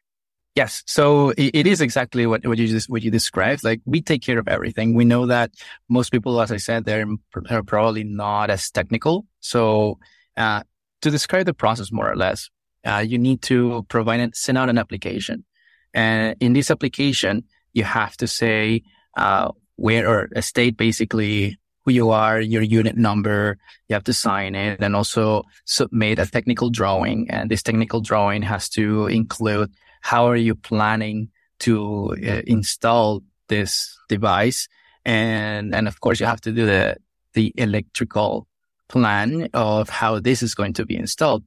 Yes. 0.53 0.83
So 0.85 1.29
it, 1.29 1.55
it 1.55 1.67
is 1.67 1.81
exactly 1.81 2.27
what, 2.27 2.45
what 2.45 2.59
you 2.59 2.67
just, 2.67 2.91
what 2.91 3.01
you 3.01 3.09
described. 3.09 3.63
Like 3.63 3.81
we 3.85 4.03
take 4.03 4.21
care 4.21 4.37
of 4.37 4.47
everything. 4.47 4.93
We 4.93 5.05
know 5.05 5.25
that 5.27 5.51
most 5.89 6.11
people, 6.11 6.39
as 6.41 6.51
I 6.51 6.57
said, 6.57 6.85
they're, 6.85 7.07
they're 7.49 7.63
probably 7.63 8.03
not 8.03 8.51
as 8.51 8.69
technical. 8.69 9.25
So, 9.39 9.97
uh, 10.37 10.61
to 11.01 11.09
describe 11.09 11.47
the 11.47 11.53
process 11.55 11.91
more 11.91 12.07
or 12.07 12.15
less, 12.15 12.51
uh, 12.85 13.03
you 13.05 13.17
need 13.17 13.41
to 13.43 13.85
provide 13.89 14.19
and 14.19 14.35
send 14.35 14.57
out 14.57 14.69
an 14.69 14.77
application. 14.77 15.45
And 15.93 16.35
in 16.39 16.53
this 16.53 16.71
application, 16.71 17.43
you 17.73 17.83
have 17.83 18.17
to 18.17 18.27
say, 18.27 18.83
uh, 19.17 19.51
where 19.75 20.07
or 20.07 20.29
a 20.35 20.41
state 20.41 20.77
basically 20.77 21.57
who 21.83 21.91
you 21.91 22.11
are, 22.11 22.39
your 22.39 22.61
unit 22.61 22.95
number. 22.95 23.57
You 23.87 23.95
have 23.95 24.03
to 24.05 24.13
sign 24.13 24.55
it 24.55 24.79
and 24.81 24.95
also 24.95 25.43
submit 25.65 26.19
a 26.19 26.25
technical 26.25 26.69
drawing. 26.69 27.29
And 27.29 27.49
this 27.49 27.63
technical 27.63 28.01
drawing 28.01 28.43
has 28.43 28.69
to 28.69 29.07
include 29.07 29.71
how 30.01 30.27
are 30.27 30.35
you 30.35 30.55
planning 30.55 31.29
to 31.59 32.15
uh, 32.23 32.41
install 32.45 33.23
this 33.47 33.97
device? 34.09 34.67
And, 35.05 35.73
and 35.73 35.87
of 35.87 35.99
course 35.99 36.19
you 36.19 36.25
have 36.27 36.41
to 36.41 36.51
do 36.51 36.65
the, 36.65 36.97
the 37.33 37.53
electrical 37.57 38.47
plan 38.87 39.49
of 39.53 39.89
how 39.89 40.19
this 40.19 40.43
is 40.43 40.53
going 40.53 40.73
to 40.73 40.85
be 40.85 40.95
installed. 40.95 41.43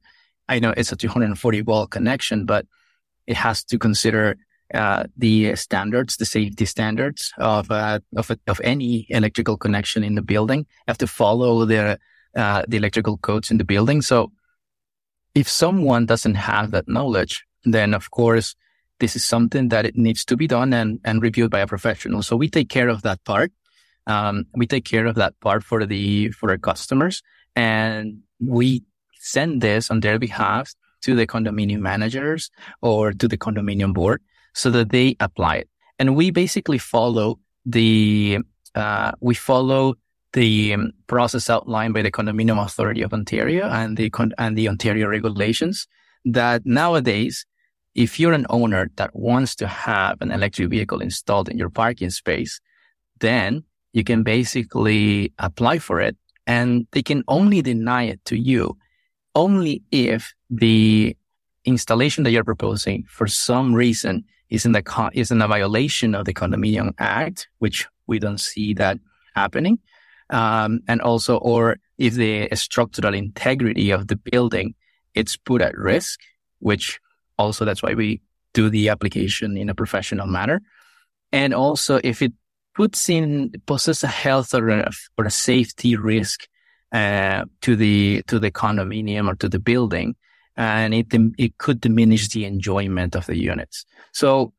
I 0.47 0.59
know 0.59 0.73
it's 0.75 0.91
a 0.91 0.95
240 0.95 1.61
volt 1.61 1.91
connection, 1.91 2.45
but 2.45 2.65
it 3.27 3.35
has 3.37 3.63
to 3.65 3.79
consider 3.79 4.37
uh, 4.73 5.05
the 5.17 5.55
standards, 5.55 6.17
the 6.17 6.25
safety 6.25 6.65
standards 6.65 7.31
of 7.37 7.69
uh, 7.71 7.99
of 8.15 8.31
of 8.47 8.61
any 8.63 9.05
electrical 9.09 9.57
connection 9.57 10.03
in 10.03 10.15
the 10.15 10.21
building. 10.21 10.59
You 10.59 10.87
have 10.87 10.97
to 10.99 11.07
follow 11.07 11.65
the 11.65 11.99
uh, 12.35 12.63
the 12.67 12.77
electrical 12.77 13.17
codes 13.17 13.51
in 13.51 13.57
the 13.57 13.63
building. 13.63 14.01
So, 14.01 14.31
if 15.33 15.47
someone 15.47 16.05
doesn't 16.05 16.35
have 16.35 16.71
that 16.71 16.87
knowledge, 16.87 17.45
then 17.63 17.93
of 17.93 18.11
course, 18.11 18.55
this 18.99 19.15
is 19.15 19.23
something 19.23 19.69
that 19.69 19.85
it 19.85 19.95
needs 19.95 20.23
to 20.25 20.37
be 20.37 20.47
done 20.47 20.73
and, 20.73 20.99
and 21.03 21.21
reviewed 21.21 21.51
by 21.51 21.59
a 21.59 21.67
professional. 21.67 22.21
So 22.21 22.35
we 22.35 22.49
take 22.49 22.69
care 22.69 22.89
of 22.89 23.01
that 23.01 23.23
part. 23.23 23.51
Um, 24.07 24.45
we 24.53 24.67
take 24.67 24.85
care 24.85 25.05
of 25.05 25.15
that 25.15 25.39
part 25.39 25.63
for 25.63 25.85
the, 25.85 26.31
for 26.31 26.51
our 26.51 26.57
customers 26.57 27.23
and 27.55 28.19
we 28.39 28.83
send 29.25 29.61
this 29.61 29.89
on 29.89 29.99
their 30.01 30.19
behalf 30.19 30.73
to 31.01 31.15
the 31.15 31.27
condominium 31.27 31.79
managers 31.79 32.49
or 32.81 33.11
to 33.11 33.27
the 33.27 33.37
condominium 33.37 33.93
board 33.93 34.21
so 34.53 34.69
that 34.69 34.89
they 34.89 35.15
apply 35.19 35.55
it. 35.57 35.69
And 35.99 36.15
we 36.15 36.31
basically 36.31 36.77
follow 36.77 37.39
the, 37.65 38.39
uh, 38.75 39.11
we 39.21 39.33
follow 39.33 39.95
the 40.33 40.75
process 41.07 41.49
outlined 41.49 41.93
by 41.93 42.01
the 42.01 42.11
Condominium 42.11 42.61
Authority 42.63 43.01
of 43.01 43.13
Ontario 43.13 43.67
and 43.69 43.95
the, 43.97 44.11
and 44.37 44.57
the 44.57 44.67
Ontario 44.67 45.07
regulations 45.07 45.87
that 46.25 46.65
nowadays 46.65 47.45
if 47.95 48.19
you're 48.19 48.33
an 48.33 48.45
owner 48.49 48.91
that 48.97 49.15
wants 49.15 49.55
to 49.55 49.67
have 49.67 50.21
an 50.21 50.31
electric 50.31 50.69
vehicle 50.69 50.99
installed 50.99 51.47
in 51.47 51.57
your 51.57 51.69
parking 51.69 52.09
space, 52.09 52.59
then 53.21 53.63
you 53.93 54.03
can 54.03 54.21
basically 54.23 55.31
apply 55.39 55.79
for 55.79 56.01
it 56.01 56.17
and 56.45 56.85
they 56.91 57.01
can 57.01 57.23
only 57.29 57.61
deny 57.61 58.03
it 58.03 58.23
to 58.25 58.37
you 58.37 58.77
only 59.35 59.83
if 59.91 60.33
the 60.49 61.15
installation 61.65 62.23
that 62.23 62.31
you're 62.31 62.43
proposing 62.43 63.03
for 63.07 63.27
some 63.27 63.73
reason 63.73 64.23
is 64.49 64.65
in 64.65 64.71
the 64.71 65.11
is 65.13 65.31
in 65.31 65.41
a 65.41 65.47
violation 65.47 66.15
of 66.15 66.25
the 66.25 66.33
condominium 66.33 66.93
act, 66.99 67.47
which 67.59 67.87
we 68.07 68.19
don't 68.19 68.39
see 68.39 68.73
that 68.73 68.99
happening. 69.35 69.79
Um, 70.29 70.79
and 70.87 71.01
also, 71.01 71.37
or 71.37 71.77
if 71.97 72.13
the 72.13 72.49
structural 72.53 73.13
integrity 73.13 73.91
of 73.91 74.07
the 74.07 74.15
building 74.15 74.73
it's 75.13 75.37
put 75.37 75.61
at 75.61 75.77
risk, 75.77 76.19
which 76.59 76.99
also, 77.37 77.65
that's 77.65 77.83
why 77.83 77.93
we 77.93 78.21
do 78.53 78.69
the 78.69 78.89
application 78.89 79.57
in 79.57 79.69
a 79.69 79.75
professional 79.75 80.27
manner. 80.27 80.61
And 81.31 81.53
also, 81.53 81.99
if 82.03 82.21
it 82.21 82.33
puts 82.75 83.09
in 83.09 83.51
poses 83.65 84.03
a 84.03 84.07
health 84.07 84.53
or 84.53 84.69
a, 84.69 84.91
or 85.17 85.25
a 85.25 85.31
safety 85.31 85.95
risk 85.95 86.47
uh, 86.95 87.43
to 87.61 87.75
the 87.75 88.23
to 88.27 88.39
the 88.39 88.51
condominium 88.51 89.27
or 89.27 89.35
to 89.35 89.49
the 89.49 89.59
building, 89.59 90.15
and 90.55 90.93
it 90.93 91.07
it 91.37 91.57
could 91.57 91.81
diminish 91.81 92.29
the 92.29 92.45
enjoyment 92.45 93.15
of 93.15 93.25
the 93.25 93.37
units. 93.37 93.85
So, 94.13 94.53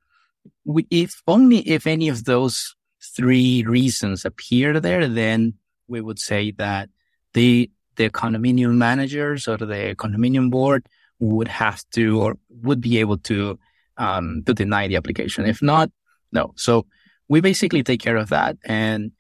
we, 0.65 0.87
if 0.91 1.23
only 1.27 1.61
if 1.61 1.87
any 1.87 2.09
of 2.11 2.25
those 2.25 2.77
three 3.17 3.65
reasons 3.65 4.27
appear 4.27 4.81
there, 4.81 5.09
then 5.09 5.55
we 5.89 6.03
would 6.03 6.19
say 6.19 6.51
that 6.59 6.91
the 7.33 7.71
the 7.97 8.11
condominium 8.11 8.75
managers 8.75 9.49
or 9.49 9.57
the 9.57 9.95
condominium 9.97 10.51
board 10.51 10.87
would 11.19 11.49
have 11.49 11.83
to 11.93 12.21
or 12.21 12.37
would 12.51 12.83
be 12.83 12.99
able 12.99 13.17
to 13.17 13.59
um, 13.97 14.43
to 14.45 14.53
deny 14.53 14.89
the 14.89 14.97
application. 14.97 15.47
If 15.47 15.63
not, 15.63 15.91
no. 16.33 16.53
So 16.57 16.85
we 17.29 17.41
basically 17.41 17.83
take 17.83 18.01
care 18.01 18.19
of 18.19 18.29
that, 18.29 18.59
and 18.63 19.13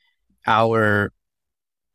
our 0.46 1.12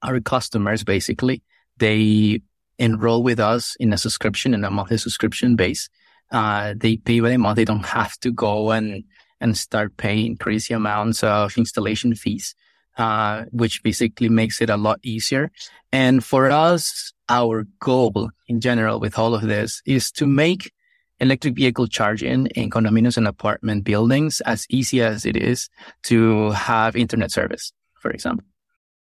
our 0.03 0.20
customers 0.20 0.84
basically 0.84 1.41
they 1.77 2.41
enroll 2.77 3.24
with 3.24 3.39
us 3.39 3.75
in 3.79 3.91
a 3.91 3.98
subscription 3.98 4.53
in 4.53 4.63
a 4.63 4.72
monthly 4.72 4.98
subscription 4.98 5.55
base. 5.55 5.89
Uh, 6.31 6.74
they 6.77 6.98
pay 6.98 7.20
by 7.20 7.29
the 7.29 7.38
month. 7.38 7.55
They 7.55 7.65
don't 7.65 7.86
have 8.00 8.17
to 8.20 8.31
go 8.31 8.72
and 8.72 9.03
and 9.39 9.58
start 9.58 9.98
paying 9.98 10.38
crazy 10.38 10.74
amounts 10.75 11.24
of 11.24 11.58
installation 11.58 12.13
fees, 12.13 12.53
uh, 13.00 13.46
which 13.51 13.81
basically 13.81 14.29
makes 14.29 14.62
it 14.62 14.70
a 14.70 14.77
lot 14.77 15.00
easier. 15.01 15.50
And 15.91 16.24
for 16.24 16.51
us, 16.51 17.12
our 17.27 17.65
goal 17.79 18.29
in 18.48 18.62
general 18.62 19.00
with 19.00 19.17
all 19.17 19.34
of 19.34 19.41
this 19.41 19.81
is 19.88 20.12
to 20.12 20.27
make 20.27 20.72
electric 21.20 21.55
vehicle 21.55 21.88
charging 21.88 22.46
in 22.48 22.70
condominiums 22.70 23.17
and 23.17 23.27
apartment 23.27 23.84
buildings 23.84 24.41
as 24.41 24.67
easy 24.70 25.01
as 25.01 25.25
it 25.25 25.36
is 25.36 25.70
to 26.03 26.51
have 26.51 26.96
internet 26.96 27.31
service, 27.31 27.74
for 28.00 28.12
example. 28.12 28.46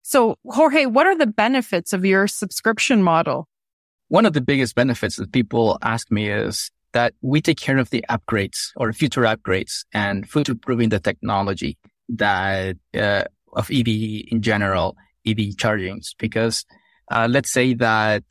So, 0.04 0.38
Jorge, 0.46 0.86
what 0.86 1.08
are 1.08 1.18
the 1.18 1.28
benefits 1.28 1.94
of 1.94 2.06
your 2.06 2.28
subscription 2.28 3.04
model? 3.04 3.48
One 4.08 4.26
of 4.26 4.34
the 4.34 4.42
biggest 4.42 4.76
benefits 4.76 5.16
that 5.18 5.32
people 5.32 5.78
ask 5.82 6.12
me 6.12 6.30
is 6.30 6.72
that 6.94 7.14
we 7.22 7.42
take 7.42 7.60
care 7.60 7.78
of 7.78 7.90
the 7.92 8.04
upgrades 8.10 8.72
or 8.76 8.92
future 8.92 9.22
upgrades 9.22 9.86
and 9.94 10.30
future 10.30 10.56
proving 10.56 10.90
the 10.90 11.00
technology 11.00 11.78
that 12.10 12.76
uh, 12.94 13.24
of 13.54 13.72
EV 13.72 13.88
in 13.88 14.42
general, 14.42 14.96
EV 15.26 15.56
chargings. 15.56 16.10
Because 16.18 16.66
uh, 17.10 17.28
let's 17.30 17.52
say 17.52 17.74
that 17.76 18.24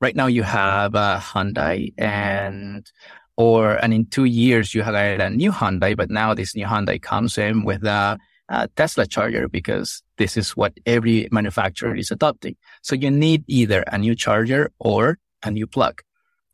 right 0.00 0.16
now 0.16 0.26
you 0.26 0.42
have 0.42 0.94
a 0.94 1.20
Hyundai 1.22 1.92
and 1.98 2.90
or 3.36 3.72
and 3.82 3.92
in 3.92 4.06
two 4.06 4.24
years 4.24 4.74
you 4.74 4.82
have 4.82 4.94
a 4.94 5.30
new 5.30 5.50
Hyundai, 5.50 5.96
but 5.96 6.10
now 6.10 6.34
this 6.34 6.54
new 6.54 6.66
Hyundai 6.66 7.00
comes 7.00 7.36
in 7.36 7.64
with 7.64 7.84
a, 7.84 8.18
a, 8.50 8.68
Tesla 8.76 9.06
charger 9.06 9.48
because 9.48 10.02
this 10.18 10.36
is 10.36 10.56
what 10.56 10.72
every 10.84 11.28
manufacturer 11.30 11.94
is 11.94 12.10
adopting. 12.10 12.56
So 12.82 12.94
you 12.94 13.10
need 13.10 13.44
either 13.46 13.82
a 13.86 13.98
new 13.98 14.14
charger 14.14 14.70
or 14.78 15.18
a 15.42 15.50
new 15.50 15.66
plug. 15.66 16.02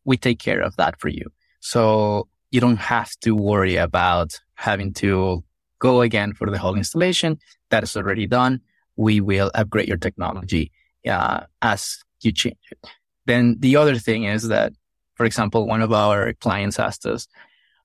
We 0.05 0.17
take 0.17 0.39
care 0.39 0.61
of 0.61 0.77
that 0.77 1.01
for 1.01 1.09
you. 1.09 1.27
So 1.61 2.29
you 2.51 2.61
don't 2.61 2.77
have 2.77 3.11
to 3.23 3.35
worry 3.35 3.77
about 3.77 4.39
having 4.55 4.93
to 4.95 5.43
go 5.79 6.01
again 6.03 6.33
for 6.33 6.49
the 6.51 6.59
whole 6.59 6.77
installation. 6.77 7.39
That 7.71 7.83
is 7.83 7.97
already 7.97 8.27
done. 8.27 8.61
We 8.97 9.21
will 9.21 9.51
upgrade 9.55 9.89
your 9.89 9.97
technology 9.97 10.71
uh, 11.09 11.41
as 11.63 11.99
you 12.23 12.33
change 12.33 12.59
it. 12.71 12.79
Then 13.27 13.57
the 13.59 13.77
other 13.77 13.97
thing 13.97 14.25
is 14.25 14.49
that, 14.49 14.73
for 15.15 15.27
example, 15.27 15.67
one 15.67 15.83
of 15.83 15.93
our 15.93 16.33
clients 16.35 16.79
asked 16.79 17.05
us, 17.07 17.27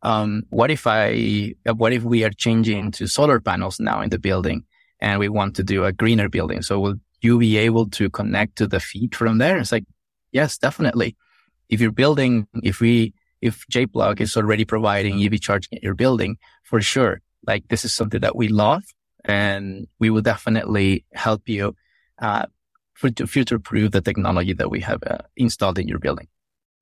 um, 0.03 0.43
what 0.49 0.71
if 0.71 0.87
I, 0.87 1.53
what 1.75 1.93
if 1.93 2.03
we 2.03 2.23
are 2.23 2.31
changing 2.31 2.91
to 2.91 3.07
solar 3.07 3.39
panels 3.39 3.79
now 3.79 4.01
in 4.01 4.09
the 4.09 4.19
building 4.19 4.63
and 4.99 5.19
we 5.19 5.29
want 5.29 5.55
to 5.57 5.63
do 5.63 5.85
a 5.85 5.91
greener 5.91 6.29
building? 6.29 6.61
So 6.61 6.79
will 6.79 6.95
you 7.21 7.37
be 7.37 7.57
able 7.57 7.89
to 7.91 8.09
connect 8.09 8.57
to 8.57 8.67
the 8.67 8.79
feed 8.79 9.15
from 9.15 9.37
there? 9.37 9.57
It's 9.57 9.71
like, 9.71 9.85
yes, 10.31 10.57
definitely. 10.57 11.15
If 11.69 11.81
you're 11.81 11.91
building, 11.91 12.47
if 12.63 12.79
we, 12.79 13.13
if 13.41 13.65
JPlug 13.71 14.21
is 14.21 14.35
already 14.35 14.65
providing 14.65 15.23
EV 15.23 15.39
charging 15.39 15.77
at 15.77 15.83
your 15.83 15.95
building, 15.95 16.37
for 16.63 16.81
sure, 16.81 17.21
like 17.45 17.67
this 17.69 17.85
is 17.85 17.93
something 17.93 18.21
that 18.21 18.35
we 18.35 18.47
love 18.47 18.83
and 19.25 19.87
we 19.99 20.09
will 20.09 20.21
definitely 20.21 21.05
help 21.13 21.47
you, 21.47 21.75
uh, 22.19 22.45
to 23.15 23.25
future 23.25 23.57
proof 23.57 23.91
the 23.91 24.01
technology 24.01 24.53
that 24.53 24.69
we 24.69 24.79
have 24.79 25.01
uh, 25.07 25.17
installed 25.35 25.79
in 25.79 25.87
your 25.87 25.97
building. 25.97 26.27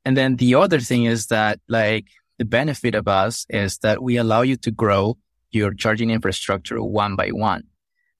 And 0.03 0.17
then 0.17 0.35
the 0.35 0.55
other 0.55 0.79
thing 0.79 1.05
is 1.05 1.27
that 1.27 1.59
like 1.69 2.07
the 2.39 2.45
benefit 2.45 2.95
of 2.95 3.07
us 3.07 3.45
is 3.49 3.77
that 3.79 4.01
we 4.01 4.17
allow 4.17 4.41
you 4.41 4.55
to 4.55 4.71
grow 4.71 5.17
your 5.51 5.73
charging 5.73 6.09
infrastructure 6.09 6.81
one 6.81 7.15
by 7.15 7.29
one. 7.29 7.63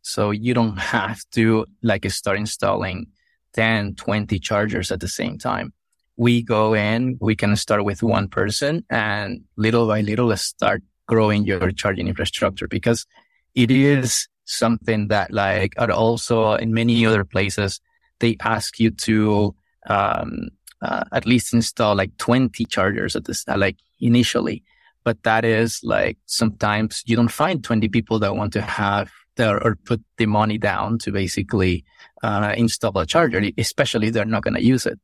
So 0.02 0.32
you 0.32 0.54
don't 0.54 0.78
have 0.98 1.24
to 1.32 1.66
like 1.82 2.10
start 2.12 2.38
installing 2.38 3.08
10, 3.54 3.96
20 3.96 4.38
chargers 4.40 4.92
at 4.92 5.00
the 5.00 5.08
same 5.08 5.40
time. 5.40 5.74
We 6.18 6.44
go 6.44 6.76
in, 6.76 7.18
we 7.22 7.36
can 7.36 7.56
start 7.56 7.86
with 7.86 8.04
one 8.04 8.28
person 8.28 8.86
and 8.90 9.42
little 9.56 9.88
by 9.88 10.02
little 10.02 10.36
start 10.36 10.84
growing 11.08 11.46
your 11.46 11.72
charging 11.72 12.10
infrastructure 12.10 12.68
because 12.68 13.08
it 13.56 13.72
is 13.72 14.28
something 14.44 15.08
that 15.08 15.32
like 15.32 15.74
are 15.78 15.92
also 15.92 16.54
in 16.56 16.74
many 16.74 17.06
other 17.06 17.24
places 17.24 17.80
they 18.20 18.36
ask 18.42 18.80
you 18.80 18.92
to 18.92 19.56
um, 19.88 20.50
uh, 20.82 21.06
at 21.14 21.26
least 21.26 21.54
install 21.54 21.96
like 21.96 22.16
20 22.18 22.66
chargers 22.66 23.16
at 23.16 23.26
this, 23.26 23.46
uh, 23.48 23.58
like 23.58 23.78
initially. 24.00 24.64
But 25.04 25.24
that 25.24 25.46
is 25.46 25.80
like 25.84 26.18
sometimes 26.26 27.04
you 27.06 27.16
don't 27.16 27.30
find 27.32 27.64
20 27.64 27.88
people 27.90 28.20
that 28.20 28.36
want 28.36 28.54
to 28.54 28.62
have 28.62 29.12
their, 29.38 29.64
or 29.64 29.76
put 29.76 30.02
the 30.18 30.26
money 30.26 30.58
down 30.58 31.00
to 31.00 31.12
basically 31.12 31.86
uh, 32.22 32.54
install 32.58 32.98
a 32.98 33.06
charger, 33.06 33.42
especially 33.58 34.10
they're 34.10 34.26
not 34.26 34.44
going 34.44 34.56
to 34.56 34.64
use 34.64 34.86
it. 34.86 35.00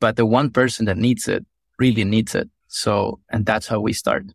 But 0.00 0.16
the 0.16 0.26
one 0.26 0.50
person 0.50 0.86
that 0.86 0.96
needs 0.96 1.28
it 1.28 1.44
really 1.78 2.04
needs 2.04 2.34
it. 2.34 2.48
So, 2.68 3.20
and 3.30 3.46
that's 3.46 3.66
how 3.66 3.80
we 3.80 3.92
start. 3.92 4.26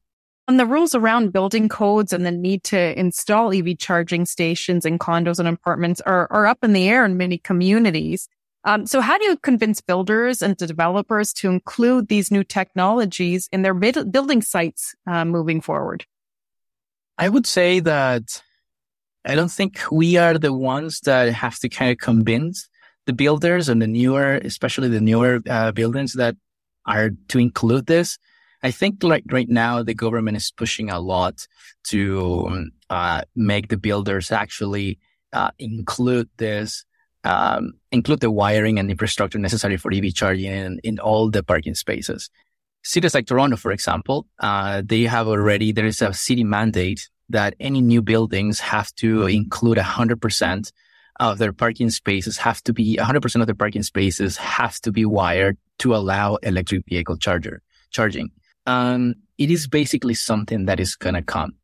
And 0.47 0.59
the 0.59 0.65
rules 0.65 0.95
around 0.95 1.31
building 1.31 1.69
codes 1.69 2.13
and 2.13 2.25
the 2.25 2.31
need 2.31 2.63
to 2.65 2.99
install 2.99 3.53
EV 3.53 3.77
charging 3.77 4.25
stations 4.25 4.85
in 4.85 4.99
condos 4.99 5.39
and 5.39 5.47
apartments 5.47 6.01
are, 6.01 6.27
are 6.31 6.45
up 6.45 6.59
in 6.63 6.73
the 6.73 6.89
air 6.89 7.05
in 7.05 7.17
many 7.17 7.37
communities. 7.37 8.27
Um, 8.63 8.85
so 8.85 9.01
how 9.01 9.17
do 9.17 9.25
you 9.25 9.37
convince 9.37 9.81
builders 9.81 10.41
and 10.41 10.55
developers 10.55 11.33
to 11.33 11.49
include 11.49 12.09
these 12.09 12.29
new 12.29 12.43
technologies 12.43 13.49
in 13.51 13.63
their 13.63 13.73
building 13.73 14.41
sites 14.41 14.93
uh, 15.07 15.25
moving 15.25 15.61
forward? 15.61 16.05
I 17.17 17.29
would 17.29 17.47
say 17.47 17.79
that 17.79 18.41
I 19.25 19.35
don't 19.35 19.51
think 19.51 19.79
we 19.91 20.17
are 20.17 20.37
the 20.37 20.53
ones 20.53 20.99
that 21.01 21.33
have 21.33 21.59
to 21.59 21.69
kind 21.69 21.91
of 21.91 21.97
convince 21.97 22.69
the 23.05 23.13
builders 23.13 23.69
and 23.69 23.81
the 23.81 23.87
newer, 23.87 24.35
especially 24.43 24.89
the 24.89 25.01
newer 25.01 25.41
uh, 25.49 25.71
buildings 25.71 26.13
that 26.13 26.35
are 26.85 27.11
to 27.29 27.39
include 27.39 27.87
this. 27.87 28.17
I 28.63 28.71
think 28.71 29.03
like 29.03 29.23
right 29.31 29.49
now 29.49 29.81
the 29.81 29.93
government 29.93 30.37
is 30.37 30.51
pushing 30.51 30.89
a 30.91 30.99
lot 30.99 31.47
to 31.85 32.45
um, 32.47 32.71
uh, 32.89 33.23
make 33.35 33.69
the 33.69 33.77
builders 33.77 34.31
actually 34.31 34.99
uh, 35.33 35.51
include 35.57 36.29
this, 36.37 36.85
um, 37.23 37.73
include 37.91 38.19
the 38.19 38.31
wiring 38.31 38.79
and 38.79 38.89
infrastructure 38.89 39.37
necessary 39.37 39.77
for 39.77 39.93
EV 39.93 40.13
charging 40.13 40.51
in, 40.51 40.79
in 40.83 40.99
all 40.99 41.29
the 41.29 41.43
parking 41.43 41.75
spaces. 41.75 42.29
Cities 42.83 43.13
like 43.13 43.27
Toronto, 43.27 43.57
for 43.57 43.71
example, 43.71 44.25
uh, 44.39 44.81
they 44.83 45.03
have 45.03 45.27
already 45.27 45.71
there 45.71 45.85
is 45.85 46.01
a 46.01 46.13
city 46.13 46.43
mandate 46.43 47.09
that 47.29 47.55
any 47.59 47.79
new 47.79 48.01
buildings 48.01 48.59
have 48.59 48.93
to 48.95 49.27
include 49.27 49.77
100% 49.77 50.71
of 51.19 51.37
their 51.37 51.53
parking 51.53 51.89
spaces 51.89 52.37
have 52.37 52.63
to 52.63 52.73
be 52.73 52.97
100% 52.97 53.41
of 53.41 53.45
their 53.45 53.55
parking 53.55 53.83
spaces 53.83 54.37
have 54.37 54.79
to 54.79 54.91
be 54.91 55.05
wired 55.05 55.57
to 55.77 55.95
allow 55.95 56.35
electric 56.37 56.83
vehicle 56.87 57.17
charger 57.17 57.61
charging 57.91 58.31
um, 58.65 59.15
it 59.37 59.49
is 59.49 59.67
basically 59.67 60.13
something 60.13 60.65
that 60.65 60.79
is 60.79 60.95
going 60.95 61.15
to 61.15 61.21
come. 61.21 61.55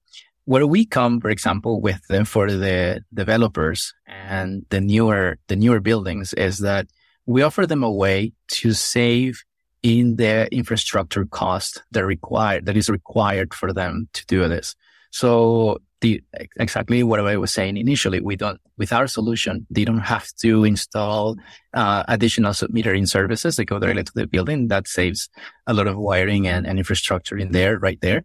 Where 0.47 0.65
we 0.65 0.85
come, 0.85 1.19
for 1.19 1.29
example, 1.29 1.81
with 1.81 2.01
them 2.07 2.23
for 2.23 2.49
the 2.49 3.03
developers 3.13 3.93
and 4.07 4.65
the 4.69 4.79
newer, 4.79 5.39
the 5.47 5.57
newer 5.57 5.81
buildings 5.81 6.33
is 6.35 6.59
that 6.59 6.87
we 7.25 7.41
offer 7.41 7.67
them 7.67 7.83
a 7.83 7.91
way 7.91 8.31
to 8.59 8.71
save 8.71 9.43
in 9.83 10.15
the 10.15 10.47
infrastructure 10.49 11.25
cost 11.25 11.83
that 11.91 12.05
required, 12.05 12.65
that 12.65 12.77
is 12.77 12.87
required 12.87 13.53
for 13.53 13.73
them 13.73 14.07
to 14.13 14.25
do 14.27 14.47
this. 14.47 14.73
So 15.11 15.79
the 15.99 16.23
exactly 16.55 17.03
what 17.03 17.19
I 17.19 17.35
was 17.35 17.51
saying 17.51 17.75
initially. 17.75 18.21
We 18.21 18.37
don't 18.37 18.61
with 18.77 18.93
our 18.93 19.07
solution, 19.07 19.67
they 19.69 19.83
don't 19.83 19.97
have 20.15 20.29
to 20.43 20.63
install 20.63 21.35
uh, 21.73 22.03
additional 22.07 22.53
submetering 22.53 23.05
services 23.09 23.57
that 23.57 23.65
go 23.65 23.79
directly 23.79 24.05
to 24.05 24.11
the 24.15 24.27
building. 24.27 24.69
That 24.69 24.87
saves 24.87 25.27
a 25.65 25.73
lot 25.73 25.87
of 25.87 25.97
wiring 25.97 26.47
and, 26.47 26.65
and 26.65 26.77
infrastructure 26.77 27.37
in 27.37 27.51
there, 27.51 27.79
right 27.79 27.99
there. 28.01 28.23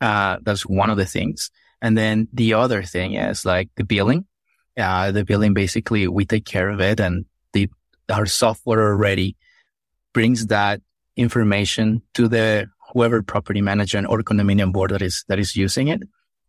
Uh, 0.00 0.38
that's 0.42 0.62
one 0.62 0.90
of 0.90 0.96
the 0.96 1.06
things. 1.06 1.50
And 1.80 1.96
then 1.96 2.28
the 2.32 2.54
other 2.54 2.82
thing 2.82 3.14
is 3.14 3.44
like 3.44 3.70
the 3.76 3.84
billing. 3.84 4.26
Uh, 4.76 5.10
the 5.10 5.24
billing 5.24 5.54
basically 5.54 6.06
we 6.06 6.24
take 6.24 6.44
care 6.44 6.70
of 6.70 6.80
it, 6.80 7.00
and 7.00 7.24
the 7.52 7.68
our 8.08 8.26
software 8.26 8.92
already 8.92 9.36
brings 10.12 10.46
that 10.46 10.80
information 11.16 12.00
to 12.14 12.28
the 12.28 12.68
whoever 12.92 13.22
property 13.22 13.60
manager 13.60 14.04
or 14.06 14.22
condominium 14.22 14.72
board 14.72 14.92
that 14.92 15.02
is 15.02 15.24
that 15.28 15.38
is 15.38 15.56
using 15.56 15.88
it 15.88 16.00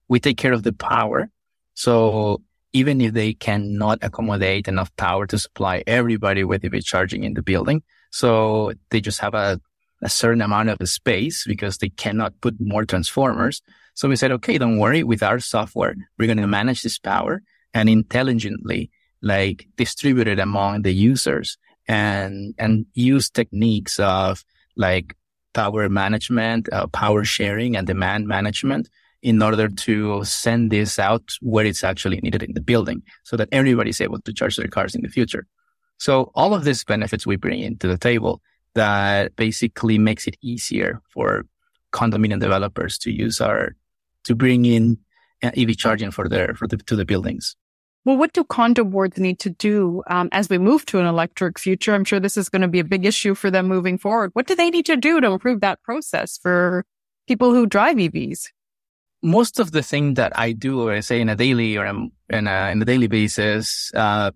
we 0.10 0.20
take 0.20 0.38
care 0.38 0.52
of 0.52 0.64
the 0.64 0.74
power. 0.74 1.30
So 1.76 2.42
even 2.74 3.00
if 3.00 3.14
they 3.14 3.34
cannot 3.34 4.00
accommodate 4.02 4.68
enough 4.68 4.94
power 4.98 5.26
to 5.28 5.40
supply 5.40 5.84
everybody 5.88 6.44
with 6.44 6.66
EV 6.66 6.84
charging 6.84 7.24
in 7.24 7.36
the 7.36 7.42
building, 7.42 7.84
so 8.12 8.74
they 8.90 9.00
just 9.00 9.20
have 9.22 9.34
a, 9.36 9.62
a 10.02 10.10
certain 10.10 10.42
amount 10.42 10.70
of 10.70 10.90
space 10.90 11.46
because 11.46 11.78
they 11.78 11.90
cannot 11.90 12.40
put 12.42 12.56
more 12.60 12.86
transformers. 12.86 13.62
So 13.94 14.08
we 14.08 14.16
said, 14.16 14.32
okay, 14.32 14.58
don't 14.58 14.80
worry. 14.80 15.04
With 15.04 15.24
our 15.24 15.40
software, 15.40 15.96
we're 16.18 16.28
going 16.28 16.38
to 16.38 16.48
manage 16.48 16.84
this 16.84 16.98
power 16.98 17.42
and 17.74 17.90
intelligently 17.90 18.92
like 19.22 19.68
distribute 19.76 20.28
it 20.28 20.40
among 20.40 20.84
the 20.84 20.94
users 20.94 21.58
and, 21.88 22.54
and 22.58 22.86
use 22.94 23.30
techniques 23.30 24.00
of 24.00 24.46
like 24.78 25.16
power 25.54 25.90
management, 25.90 26.70
uh, 26.72 26.88
power 26.88 27.26
sharing 27.26 27.76
and 27.76 27.86
demand 27.88 28.28
management 28.28 28.90
in 29.22 29.42
order 29.42 29.68
to 29.68 30.24
send 30.24 30.72
this 30.72 30.98
out 30.98 31.24
where 31.42 31.66
it's 31.66 31.84
actually 31.84 32.22
needed 32.22 32.42
in 32.42 32.54
the 32.54 32.62
building 32.62 33.02
so 33.24 33.36
that 33.36 33.50
everybody's 33.52 34.00
able 34.00 34.22
to 34.22 34.34
charge 34.34 34.56
their 34.56 34.68
cars 34.68 34.96
in 34.96 35.02
the 35.02 35.10
future. 35.10 35.46
So 35.98 36.32
all 36.36 36.54
of 36.54 36.64
these 36.64 36.86
benefits 36.86 37.28
we 37.28 37.36
bring 37.36 37.62
into 37.62 37.88
the 37.88 37.98
table 37.98 38.42
that 38.76 39.36
basically 39.36 39.98
makes 39.98 40.28
it 40.28 40.38
easier 40.42 41.02
for 41.10 41.46
condominium 41.92 42.40
developers 42.40 42.98
to 43.00 43.12
use 43.12 43.42
our, 43.42 43.76
to 44.24 44.36
bring 44.36 44.66
in 44.66 44.98
EV 45.42 45.78
charging 45.78 46.12
for 46.12 46.28
their 46.28 46.54
for 46.54 46.68
the 46.68 46.78
to 46.78 46.96
the 46.96 47.06
buildings. 47.06 47.56
Well, 48.06 48.18
what 48.18 48.34
do 48.34 48.44
condo 48.44 48.84
boards 48.86 49.18
need 49.20 49.40
to 49.40 49.50
do 49.50 50.04
um, 50.08 50.30
as 50.32 50.50
we 50.50 50.58
move 50.58 50.86
to 50.88 51.00
an 51.00 51.06
electric 51.06 51.60
future? 51.60 51.94
I'm 51.94 52.06
sure 52.06 52.20
this 52.20 52.38
is 52.38 52.50
going 52.50 52.62
to 52.62 52.68
be 52.68 52.80
a 52.80 52.84
big 52.84 53.06
issue 53.06 53.36
for 53.36 53.52
them 53.52 53.68
moving 53.68 53.98
forward. 53.98 54.32
What 54.34 54.48
do 54.48 54.56
they 54.56 54.70
need 54.70 54.86
to 54.86 54.96
do 54.96 55.20
to 55.20 55.28
improve 55.28 55.62
that 55.62 55.82
process 55.84 56.38
for 56.38 56.86
people 57.28 57.54
who 57.54 57.66
drive 57.66 57.98
EVs? 57.98 58.48
Most 59.22 59.60
of 59.60 59.72
the 59.72 59.84
thing 59.84 60.14
that 60.14 60.32
I 60.40 60.54
do, 60.54 60.88
or 60.88 60.94
I 60.94 61.02
say 61.02 61.20
in 61.20 61.28
a 61.28 61.36
daily 61.36 61.78
or 61.78 61.86
in 61.86 62.12
a, 62.48 62.72
in 62.72 62.82
a 62.82 62.86
daily 62.86 63.08
basis, 63.08 63.92
uh, 63.94 64.32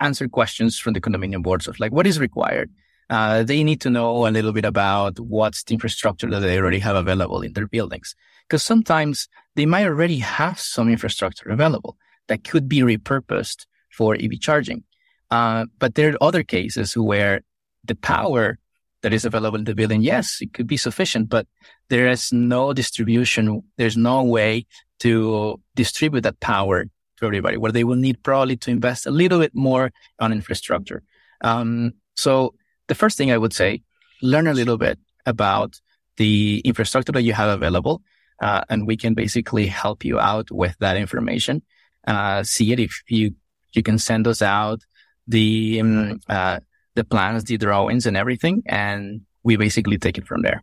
answer 0.00 0.28
questions 0.28 0.76
from 0.76 0.92
the 0.92 1.00
condominium 1.00 1.42
boards 1.42 1.68
of 1.68 1.78
like 1.78 1.92
what 1.92 2.06
is 2.06 2.18
required. 2.18 2.70
Uh, 3.14 3.44
they 3.44 3.62
need 3.62 3.80
to 3.80 3.90
know 3.90 4.26
a 4.26 4.34
little 4.36 4.50
bit 4.52 4.64
about 4.64 5.20
what's 5.20 5.62
the 5.62 5.72
infrastructure 5.72 6.28
that 6.28 6.40
they 6.40 6.58
already 6.58 6.80
have 6.80 6.96
available 6.96 7.42
in 7.42 7.52
their 7.52 7.68
buildings. 7.68 8.16
Because 8.42 8.64
sometimes 8.64 9.28
they 9.54 9.66
might 9.66 9.86
already 9.86 10.18
have 10.18 10.58
some 10.58 10.88
infrastructure 10.88 11.48
available 11.48 11.96
that 12.26 12.42
could 12.42 12.68
be 12.68 12.80
repurposed 12.80 13.66
for 13.96 14.16
EV 14.16 14.40
charging. 14.40 14.82
Uh, 15.30 15.66
but 15.78 15.94
there 15.94 16.10
are 16.10 16.18
other 16.20 16.42
cases 16.42 16.96
where 16.96 17.42
the 17.84 17.94
power 17.94 18.58
that 19.02 19.12
is 19.12 19.24
available 19.24 19.60
in 19.60 19.64
the 19.64 19.76
building, 19.76 20.02
yes, 20.02 20.38
it 20.40 20.52
could 20.52 20.66
be 20.66 20.76
sufficient, 20.76 21.28
but 21.28 21.46
there 21.90 22.08
is 22.08 22.32
no 22.32 22.72
distribution. 22.72 23.62
There's 23.76 23.96
no 23.96 24.24
way 24.24 24.66
to 25.00 25.60
distribute 25.76 26.22
that 26.22 26.40
power 26.40 26.86
to 27.18 27.24
everybody 27.24 27.58
where 27.58 27.70
they 27.70 27.84
will 27.84 27.94
need 28.06 28.24
probably 28.24 28.56
to 28.56 28.72
invest 28.72 29.06
a 29.06 29.12
little 29.12 29.38
bit 29.38 29.54
more 29.54 29.92
on 30.18 30.32
infrastructure. 30.32 31.04
Um, 31.42 31.92
so 32.16 32.54
the 32.88 32.94
first 32.94 33.16
thing 33.16 33.30
I 33.32 33.38
would 33.38 33.52
say, 33.52 33.82
learn 34.22 34.46
a 34.46 34.54
little 34.54 34.78
bit 34.78 34.98
about 35.26 35.80
the 36.16 36.60
infrastructure 36.64 37.12
that 37.12 37.22
you 37.22 37.32
have 37.32 37.50
available. 37.50 38.02
Uh, 38.42 38.62
and 38.68 38.86
we 38.86 38.96
can 38.96 39.14
basically 39.14 39.66
help 39.66 40.04
you 40.04 40.18
out 40.18 40.50
with 40.50 40.76
that 40.80 40.96
information 40.96 41.62
uh, 42.06 42.42
see 42.42 42.72
it. 42.72 42.80
If 42.80 43.02
you 43.08 43.34
you 43.72 43.82
can 43.82 43.98
send 43.98 44.26
us 44.26 44.42
out 44.42 44.82
the 45.26 45.80
um, 45.80 46.20
uh, 46.28 46.60
the 46.94 47.04
plans, 47.04 47.44
the 47.44 47.56
drawings, 47.56 48.06
and 48.06 48.16
everything, 48.16 48.62
and 48.66 49.22
we 49.42 49.56
basically 49.56 49.98
take 49.98 50.18
it 50.18 50.26
from 50.26 50.42
there. 50.42 50.62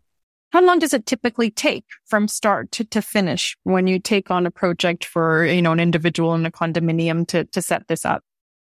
How 0.52 0.62
long 0.62 0.80
does 0.80 0.94
it 0.94 1.06
typically 1.06 1.50
take 1.50 1.86
from 2.06 2.28
start 2.28 2.72
to, 2.74 2.84
to 2.86 3.02
finish 3.02 3.56
when 3.64 3.88
you 3.88 4.00
take 4.00 4.30
on 4.30 4.46
a 4.46 4.52
project 4.52 5.06
for 5.06 5.46
you 5.46 5.62
know 5.62 5.72
an 5.72 5.80
individual 5.80 6.34
in 6.36 6.46
a 6.46 6.52
condominium 6.52 7.28
to 7.28 7.46
to 7.46 7.62
set 7.62 7.88
this 7.88 8.06
up? 8.06 8.24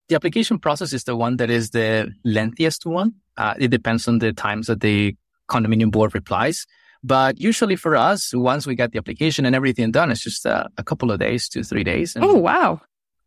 The 0.10 0.16
application 0.16 0.60
process 0.60 0.94
is 0.94 1.06
the 1.06 1.16
one 1.16 1.38
that 1.38 1.50
is 1.50 1.72
the 1.72 2.12
lengthiest 2.26 2.86
one. 2.86 3.16
Uh, 3.38 3.54
it 3.58 3.70
depends 3.70 4.08
on 4.08 4.20
the 4.20 4.34
times 4.34 4.68
that 4.68 4.82
the 4.82 5.16
condominium 5.50 5.92
board 5.92 6.14
replies. 6.14 6.66
But 7.04 7.40
usually 7.40 7.76
for 7.76 7.96
us, 7.96 8.34
once 8.34 8.66
we 8.66 8.76
get 8.76 8.92
the 8.94 8.98
application 8.98 9.46
and 9.46 9.56
everything 9.56 9.92
done, 9.92 10.10
it's 10.10 10.24
just 10.24 10.46
uh, 10.46 10.68
a 10.78 10.84
couple 10.84 11.12
of 11.12 11.20
days, 11.20 11.50
two, 11.50 11.64
three 11.64 11.84
days. 11.84 12.16
oh, 12.20 12.36
wow. 12.36 12.82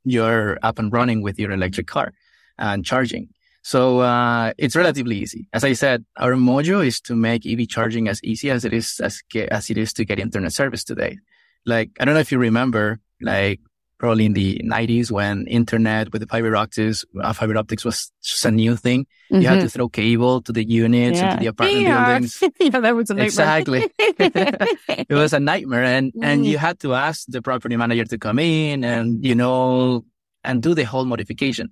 You're 0.04 0.58
up 0.62 0.78
and 0.78 0.92
running 0.92 1.20
with 1.20 1.38
your 1.38 1.50
electric 1.50 1.86
car 1.86 2.14
and 2.58 2.84
charging. 2.84 3.28
So 3.62 3.98
uh, 3.98 4.52
it's 4.58 4.76
relatively 4.76 5.16
easy. 5.16 5.48
As 5.52 5.64
I 5.64 5.72
said, 5.72 6.04
our 6.16 6.34
mojo 6.34 6.86
is 6.86 7.00
to 7.00 7.16
make 7.16 7.44
EV 7.44 7.68
charging 7.68 8.06
as 8.06 8.22
easy 8.22 8.48
as 8.48 8.64
it 8.64 8.72
is 8.72 9.00
as, 9.00 9.20
as 9.50 9.70
it 9.70 9.76
is 9.76 9.92
to 9.94 10.04
get 10.04 10.20
internet 10.20 10.52
service 10.52 10.84
today. 10.84 11.18
Like 11.66 11.90
I 11.98 12.04
don't 12.04 12.14
know 12.14 12.20
if 12.20 12.30
you 12.30 12.38
remember, 12.38 13.00
like 13.20 13.60
probably 13.98 14.26
in 14.26 14.34
the 14.34 14.60
90s 14.64 15.10
when 15.10 15.46
internet 15.46 16.12
with 16.12 16.20
the 16.20 16.26
fiber 16.26 16.54
optics, 16.54 17.04
uh, 17.20 17.32
fiber 17.32 17.56
optics 17.56 17.84
was 17.84 18.12
just 18.22 18.44
a 18.44 18.50
new 18.50 18.76
thing. 18.76 19.06
Mm-hmm. 19.30 19.40
You 19.40 19.48
had 19.48 19.54
to 19.54 19.60
mm-hmm. 19.60 19.68
throw 19.68 19.88
cable 19.88 20.42
to 20.42 20.52
the 20.52 20.64
units 20.64 21.18
yeah. 21.18 21.32
into 21.32 21.40
the 21.40 21.46
apartment 21.46 21.82
yeah. 21.82 22.06
buildings. 22.06 22.42
yeah, 22.60 22.80
that 22.80 22.94
was 22.94 23.10
a 23.10 23.14
nightmare. 23.14 23.26
Exactly. 23.26 23.90
it 24.08 25.14
was 25.14 25.32
a 25.32 25.40
nightmare. 25.40 25.84
And, 25.84 26.12
mm. 26.12 26.24
and 26.24 26.46
you 26.46 26.58
had 26.58 26.78
to 26.80 26.94
ask 26.94 27.24
the 27.28 27.40
property 27.40 27.76
manager 27.76 28.04
to 28.04 28.18
come 28.18 28.38
in 28.38 28.84
and, 28.84 29.24
you 29.24 29.34
know, 29.34 30.04
and 30.44 30.62
do 30.62 30.74
the 30.74 30.84
whole 30.84 31.04
modification. 31.04 31.70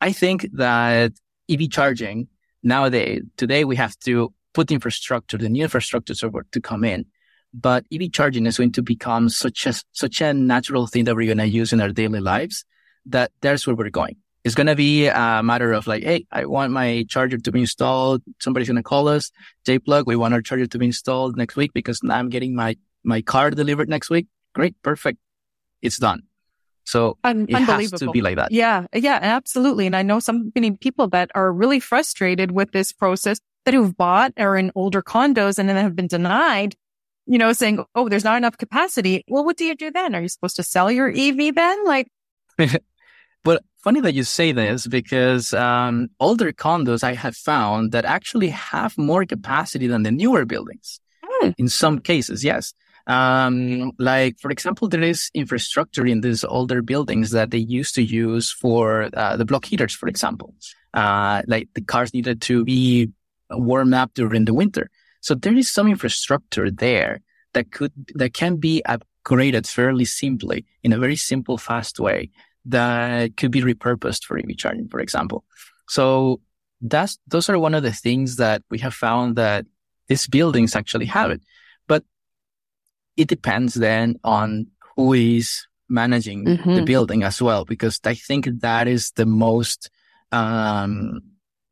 I 0.00 0.12
think 0.12 0.48
that 0.54 1.12
EV 1.50 1.70
charging 1.70 2.28
nowadays, 2.62 3.22
today 3.36 3.64
we 3.64 3.76
have 3.76 3.98
to 4.00 4.32
put 4.54 4.70
infrastructure, 4.70 5.38
the 5.38 5.48
new 5.48 5.64
infrastructure 5.64 6.14
server 6.14 6.46
to 6.52 6.60
come 6.60 6.84
in 6.84 7.06
but 7.54 7.84
EV 7.92 8.12
charging 8.12 8.46
is 8.46 8.56
going 8.58 8.72
to 8.72 8.82
become 8.82 9.28
such 9.28 9.66
a, 9.66 9.74
such 9.92 10.20
a 10.20 10.32
natural 10.32 10.86
thing 10.86 11.04
that 11.04 11.16
we're 11.16 11.26
going 11.26 11.38
to 11.38 11.48
use 11.48 11.72
in 11.72 11.80
our 11.80 11.90
daily 11.90 12.20
lives 12.20 12.64
that 13.06 13.32
that's 13.40 13.66
where 13.66 13.76
we're 13.76 13.90
going. 13.90 14.16
It's 14.44 14.54
going 14.54 14.66
to 14.66 14.74
be 14.74 15.06
a 15.06 15.42
matter 15.42 15.72
of 15.72 15.86
like, 15.86 16.02
Hey, 16.02 16.26
I 16.30 16.46
want 16.46 16.72
my 16.72 17.04
charger 17.08 17.38
to 17.38 17.52
be 17.52 17.60
installed. 17.60 18.22
Somebody's 18.40 18.68
going 18.68 18.76
to 18.76 18.82
call 18.82 19.08
us. 19.08 19.30
JPlug, 19.66 20.06
we 20.06 20.16
want 20.16 20.34
our 20.34 20.42
charger 20.42 20.66
to 20.66 20.78
be 20.78 20.86
installed 20.86 21.36
next 21.36 21.54
week 21.54 21.72
because 21.72 22.00
I'm 22.08 22.28
getting 22.28 22.54
my, 22.54 22.76
my 23.04 23.22
car 23.22 23.50
delivered 23.50 23.88
next 23.88 24.10
week. 24.10 24.26
Great. 24.52 24.74
Perfect. 24.82 25.18
It's 25.80 25.98
done. 25.98 26.22
So 26.84 27.18
Un- 27.22 27.46
it 27.48 27.54
has 27.54 27.92
to 27.92 28.10
be 28.10 28.20
like 28.20 28.36
that. 28.36 28.50
Yeah. 28.50 28.86
Yeah, 28.92 29.18
absolutely. 29.22 29.86
And 29.86 29.94
I 29.94 30.02
know 30.02 30.18
so 30.18 30.32
many 30.54 30.72
people 30.72 31.08
that 31.08 31.30
are 31.36 31.52
really 31.52 31.78
frustrated 31.78 32.50
with 32.50 32.72
this 32.72 32.92
process 32.92 33.38
that 33.64 33.74
who've 33.74 33.96
bought 33.96 34.32
or 34.36 34.56
in 34.56 34.72
older 34.74 35.02
condos 35.02 35.58
and 35.58 35.68
then 35.68 35.76
have 35.76 35.94
been 35.94 36.08
denied 36.08 36.74
you 37.26 37.38
know, 37.38 37.52
saying, 37.52 37.84
Oh, 37.94 38.08
there's 38.08 38.24
not 38.24 38.36
enough 38.36 38.58
capacity. 38.58 39.24
Well, 39.28 39.44
what 39.44 39.56
do 39.56 39.64
you 39.64 39.74
do 39.74 39.90
then? 39.90 40.14
Are 40.14 40.22
you 40.22 40.28
supposed 40.28 40.56
to 40.56 40.62
sell 40.62 40.90
your 40.90 41.08
EV 41.08 41.54
then? 41.54 41.84
Like, 41.84 42.08
but 43.44 43.62
funny 43.82 44.00
that 44.00 44.14
you 44.14 44.24
say 44.24 44.52
this 44.52 44.86
because, 44.86 45.52
um, 45.54 46.08
older 46.20 46.52
condos 46.52 47.02
I 47.02 47.14
have 47.14 47.36
found 47.36 47.92
that 47.92 48.04
actually 48.04 48.48
have 48.48 48.96
more 48.98 49.24
capacity 49.24 49.86
than 49.86 50.02
the 50.02 50.12
newer 50.12 50.44
buildings. 50.44 51.00
Hmm. 51.24 51.50
In 51.58 51.68
some 51.68 51.98
cases, 51.98 52.44
yes. 52.44 52.74
Um, 53.06 53.92
like, 53.98 54.38
for 54.38 54.50
example, 54.50 54.88
there 54.88 55.02
is 55.02 55.30
infrastructure 55.34 56.06
in 56.06 56.20
these 56.20 56.44
older 56.44 56.82
buildings 56.82 57.32
that 57.32 57.50
they 57.50 57.58
used 57.58 57.96
to 57.96 58.02
use 58.02 58.52
for, 58.52 59.08
uh, 59.14 59.36
the 59.36 59.44
block 59.44 59.64
heaters, 59.64 59.92
for 59.92 60.08
example. 60.08 60.54
Uh, 60.94 61.42
like 61.48 61.68
the 61.74 61.80
cars 61.80 62.14
needed 62.14 62.40
to 62.42 62.64
be 62.64 63.10
warmed 63.50 63.94
up 63.94 64.12
during 64.14 64.44
the 64.44 64.54
winter. 64.54 64.88
So 65.22 65.34
there 65.34 65.54
is 65.54 65.72
some 65.72 65.88
infrastructure 65.88 66.70
there 66.70 67.22
that 67.54 67.70
could, 67.70 67.92
that 68.14 68.34
can 68.34 68.56
be 68.56 68.82
upgraded 68.86 69.66
fairly 69.66 70.04
simply 70.04 70.66
in 70.82 70.92
a 70.92 70.98
very 70.98 71.16
simple, 71.16 71.56
fast 71.56 71.98
way 71.98 72.30
that 72.66 73.36
could 73.36 73.50
be 73.50 73.62
repurposed 73.62 74.24
for 74.24 74.36
EV 74.36 74.56
charging, 74.56 74.88
for 74.88 75.00
example. 75.00 75.44
So 75.88 76.40
that's, 76.80 77.18
those 77.28 77.48
are 77.48 77.58
one 77.58 77.74
of 77.74 77.84
the 77.84 77.92
things 77.92 78.36
that 78.36 78.62
we 78.68 78.78
have 78.80 78.94
found 78.94 79.36
that 79.36 79.64
these 80.08 80.26
buildings 80.26 80.74
actually 80.74 81.06
have 81.06 81.30
it. 81.30 81.40
But 81.86 82.04
it 83.16 83.28
depends 83.28 83.74
then 83.74 84.16
on 84.24 84.66
who 84.96 85.12
is 85.12 85.66
managing 85.88 86.44
mm-hmm. 86.44 86.74
the 86.74 86.82
building 86.82 87.22
as 87.22 87.40
well, 87.40 87.64
because 87.64 88.00
I 88.04 88.14
think 88.14 88.48
that 88.60 88.88
is 88.88 89.12
the 89.12 89.26
most, 89.26 89.90
um, 90.32 91.20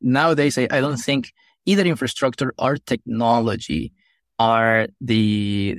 nowadays, 0.01 0.57
I, 0.57 0.69
I 0.71 0.81
don't 0.81 0.99
think 0.99 1.33
either 1.67 1.85
infrastructure 1.85 2.53
or 2.59 2.77
technology 2.77 3.93
are 4.39 4.89
the 5.01 5.79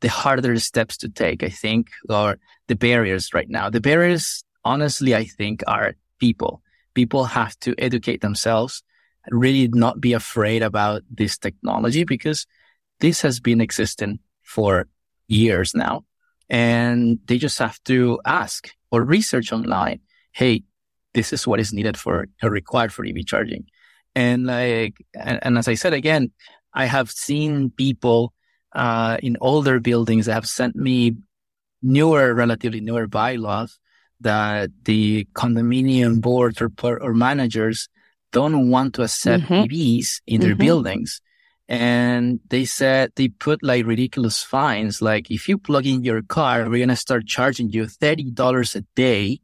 the 0.00 0.08
harder 0.08 0.58
steps 0.60 0.96
to 0.98 1.08
take, 1.08 1.42
I 1.42 1.48
think, 1.48 1.90
or 2.08 2.38
the 2.68 2.76
barriers 2.76 3.34
right 3.34 3.48
now. 3.48 3.68
The 3.68 3.80
barriers, 3.80 4.44
honestly, 4.64 5.14
I 5.14 5.24
think 5.24 5.62
are 5.66 5.94
people. 6.20 6.62
People 6.94 7.24
have 7.24 7.58
to 7.60 7.74
educate 7.78 8.20
themselves, 8.20 8.82
really 9.30 9.66
not 9.68 10.00
be 10.00 10.12
afraid 10.12 10.62
about 10.62 11.02
this 11.10 11.36
technology 11.36 12.04
because 12.04 12.46
this 13.00 13.20
has 13.22 13.40
been 13.40 13.60
existing 13.60 14.20
for 14.42 14.86
years 15.26 15.74
now. 15.74 16.04
And 16.48 17.18
they 17.26 17.38
just 17.38 17.58
have 17.58 17.82
to 17.84 18.20
ask 18.24 18.70
or 18.90 19.02
research 19.02 19.52
online. 19.52 20.00
Hey, 20.32 20.62
this 21.12 21.32
is 21.32 21.46
what 21.46 21.60
is 21.60 21.72
needed 21.72 21.96
for 21.96 22.26
or 22.42 22.50
required 22.50 22.92
for 22.92 23.04
EV 23.04 23.26
charging. 23.26 23.66
And 24.18 24.46
like, 24.46 24.96
and, 25.14 25.38
and 25.42 25.58
as 25.58 25.68
I 25.68 25.74
said 25.74 25.92
again, 25.92 26.32
I 26.74 26.86
have 26.86 27.08
seen 27.08 27.70
people 27.70 28.34
uh, 28.74 29.16
in 29.22 29.36
older 29.40 29.78
buildings 29.78 30.26
that 30.26 30.32
have 30.32 30.48
sent 30.48 30.74
me 30.74 31.14
newer, 31.82 32.34
relatively 32.34 32.80
newer 32.80 33.06
bylaws 33.06 33.78
that 34.18 34.70
the 34.82 35.24
condominium 35.34 36.20
boards 36.20 36.60
or, 36.60 36.72
or 36.82 37.14
managers 37.14 37.88
don't 38.32 38.70
want 38.70 38.94
to 38.94 39.02
accept 39.02 39.44
mm-hmm. 39.44 39.72
EVs 39.72 40.20
in 40.26 40.40
their 40.40 40.50
mm-hmm. 40.50 40.66
buildings. 40.66 41.20
And 41.68 42.40
they 42.50 42.64
said 42.64 43.12
they 43.14 43.28
put 43.28 43.62
like 43.62 43.86
ridiculous 43.86 44.42
fines. 44.42 45.00
Like 45.00 45.30
if 45.30 45.48
you 45.48 45.58
plug 45.58 45.86
in 45.86 46.02
your 46.02 46.22
car, 46.22 46.64
we're 46.68 46.84
going 46.84 46.88
to 46.88 46.96
start 46.96 47.28
charging 47.28 47.70
you 47.70 47.84
$30 47.84 48.74
a 48.74 48.80
day 48.96 49.38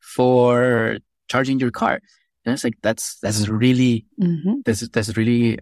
for 0.00 0.98
charging 1.28 1.60
your 1.60 1.70
car. 1.70 2.00
And 2.48 2.54
it's 2.54 2.64
like, 2.64 2.78
that's, 2.82 3.18
that's 3.20 3.46
really, 3.48 4.06
mm-hmm. 4.18 4.60
that's, 4.64 4.88
that's 4.88 5.16
really, 5.16 5.58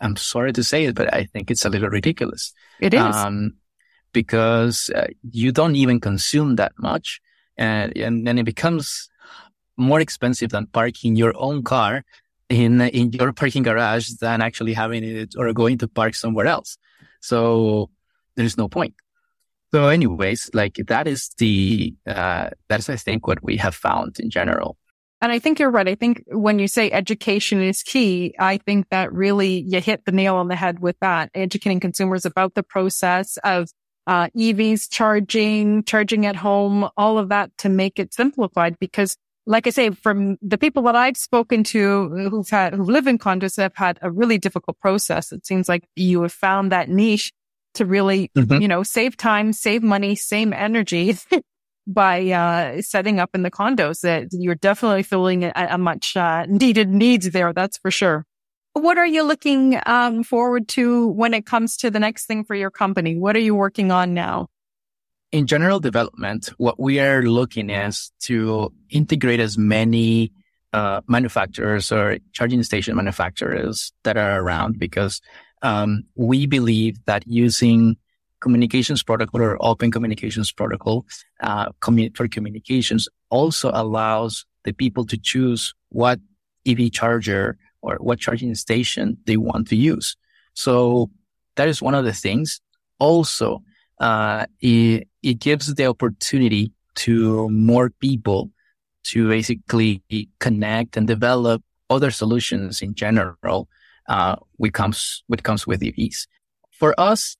I'm 0.00 0.14
sorry 0.14 0.52
to 0.52 0.62
say 0.62 0.84
it, 0.84 0.94
but 0.94 1.12
I 1.12 1.24
think 1.24 1.50
it's 1.50 1.64
a 1.64 1.68
little 1.68 1.88
ridiculous. 1.88 2.52
It 2.80 2.94
is. 2.94 3.00
Um, 3.00 3.54
because 4.12 4.90
uh, 4.94 5.08
you 5.30 5.50
don't 5.50 5.74
even 5.74 6.00
consume 6.00 6.56
that 6.56 6.72
much. 6.78 7.20
And, 7.56 7.96
and 7.96 8.26
then 8.26 8.38
it 8.38 8.44
becomes 8.44 9.10
more 9.76 10.00
expensive 10.00 10.50
than 10.50 10.66
parking 10.66 11.16
your 11.16 11.32
own 11.36 11.64
car 11.64 12.04
in, 12.48 12.80
in 12.80 13.12
your 13.12 13.32
parking 13.32 13.64
garage 13.64 14.10
than 14.20 14.40
actually 14.40 14.72
having 14.72 15.02
it 15.02 15.34
or 15.36 15.52
going 15.52 15.78
to 15.78 15.88
park 15.88 16.14
somewhere 16.14 16.46
else. 16.46 16.78
So 17.20 17.90
there's 18.36 18.56
no 18.56 18.68
point. 18.68 18.94
So 19.74 19.88
anyways, 19.88 20.50
like 20.54 20.76
that 20.86 21.06
is 21.08 21.30
the, 21.38 21.94
uh, 22.06 22.50
that's, 22.68 22.88
I 22.88 22.96
think 22.96 23.26
what 23.26 23.42
we 23.42 23.56
have 23.56 23.74
found 23.74 24.20
in 24.20 24.30
general. 24.30 24.78
And 25.20 25.32
I 25.32 25.38
think 25.38 25.58
you're 25.58 25.70
right. 25.70 25.88
I 25.88 25.96
think 25.96 26.22
when 26.28 26.58
you 26.58 26.68
say 26.68 26.90
education 26.90 27.60
is 27.60 27.82
key, 27.82 28.34
I 28.38 28.58
think 28.58 28.88
that 28.90 29.12
really 29.12 29.60
you 29.60 29.80
hit 29.80 30.04
the 30.04 30.12
nail 30.12 30.36
on 30.36 30.48
the 30.48 30.56
head 30.56 30.78
with 30.78 30.96
that, 31.00 31.30
educating 31.34 31.80
consumers 31.80 32.24
about 32.24 32.54
the 32.54 32.62
process 32.62 33.36
of 33.42 33.68
uh, 34.06 34.28
EVs 34.36 34.88
charging, 34.90 35.82
charging 35.84 36.24
at 36.24 36.36
home, 36.36 36.88
all 36.96 37.18
of 37.18 37.30
that 37.30 37.50
to 37.58 37.68
make 37.68 37.98
it 37.98 38.14
simplified. 38.14 38.78
Because 38.78 39.16
like 39.44 39.66
I 39.66 39.70
say, 39.70 39.90
from 39.90 40.36
the 40.40 40.58
people 40.58 40.82
that 40.84 40.94
I've 40.94 41.16
spoken 41.16 41.64
to 41.64 42.28
who've 42.30 42.48
had, 42.48 42.74
who 42.74 42.84
live 42.84 43.06
in 43.06 43.18
condos 43.18 43.56
have 43.56 43.74
had 43.74 43.98
a 44.02 44.10
really 44.10 44.38
difficult 44.38 44.78
process. 44.78 45.32
It 45.32 45.46
seems 45.46 45.68
like 45.68 45.84
you 45.96 46.22
have 46.22 46.32
found 46.32 46.70
that 46.70 46.88
niche 46.88 47.32
to 47.74 47.86
really, 47.86 48.30
mm-hmm. 48.36 48.60
you 48.60 48.68
know, 48.68 48.82
save 48.82 49.16
time, 49.16 49.52
save 49.52 49.82
money, 49.82 50.14
save 50.14 50.52
energy 50.52 51.16
by 51.88 52.30
uh, 52.30 52.82
setting 52.82 53.18
up 53.18 53.30
in 53.34 53.42
the 53.42 53.50
condos 53.50 54.02
that 54.02 54.28
you're 54.30 54.54
definitely 54.54 55.02
filling 55.02 55.44
a, 55.44 55.52
a 55.56 55.78
much 55.78 56.16
uh, 56.16 56.44
needed 56.46 56.90
needs 56.90 57.30
there. 57.30 57.52
That's 57.52 57.78
for 57.78 57.90
sure. 57.90 58.26
What 58.74 58.98
are 58.98 59.06
you 59.06 59.24
looking 59.24 59.80
um, 59.86 60.22
forward 60.22 60.68
to 60.68 61.08
when 61.08 61.34
it 61.34 61.46
comes 61.46 61.76
to 61.78 61.90
the 61.90 61.98
next 61.98 62.26
thing 62.26 62.44
for 62.44 62.54
your 62.54 62.70
company? 62.70 63.16
What 63.16 63.34
are 63.34 63.40
you 63.40 63.54
working 63.54 63.90
on 63.90 64.14
now? 64.14 64.48
In 65.32 65.46
general 65.46 65.80
development, 65.80 66.50
what 66.58 66.78
we 66.78 67.00
are 67.00 67.22
looking 67.22 67.70
is 67.70 68.12
to 68.20 68.72
integrate 68.90 69.40
as 69.40 69.58
many 69.58 70.32
uh, 70.72 71.00
manufacturers 71.08 71.90
or 71.90 72.18
charging 72.32 72.62
station 72.62 72.94
manufacturers 72.94 73.92
that 74.04 74.16
are 74.16 74.40
around 74.40 74.78
because 74.78 75.20
um, 75.62 76.04
we 76.14 76.46
believe 76.46 77.04
that 77.06 77.26
using 77.26 77.96
communications 78.40 79.02
protocol 79.02 79.40
or 79.40 79.56
open 79.60 79.90
communications 79.90 80.52
protocol 80.52 81.06
uh, 81.40 81.70
commu- 81.80 82.14
for 82.16 82.28
communications 82.28 83.08
also 83.30 83.70
allows 83.74 84.46
the 84.64 84.72
people 84.72 85.04
to 85.06 85.16
choose 85.16 85.74
what 85.90 86.20
EV 86.66 86.92
charger 86.92 87.56
or 87.82 87.96
what 87.96 88.18
charging 88.18 88.54
station 88.54 89.16
they 89.26 89.36
want 89.36 89.68
to 89.68 89.76
use. 89.76 90.16
So 90.54 91.10
that 91.56 91.68
is 91.68 91.80
one 91.80 91.94
of 91.94 92.04
the 92.04 92.12
things. 92.12 92.60
Also, 92.98 93.62
uh, 94.00 94.46
it, 94.60 95.08
it 95.22 95.38
gives 95.38 95.74
the 95.74 95.86
opportunity 95.86 96.72
to 96.96 97.48
more 97.50 97.90
people 97.90 98.50
to 99.04 99.28
basically 99.28 100.02
connect 100.40 100.96
and 100.96 101.06
develop 101.06 101.62
other 101.88 102.10
solutions 102.10 102.82
in 102.82 102.94
general, 102.94 103.68
uh, 104.08 104.36
which 104.56 104.72
comes, 104.72 105.22
which 105.28 105.42
comes 105.42 105.66
with 105.66 105.80
EVs. 105.80 106.26
For 106.72 106.94
us, 106.98 107.36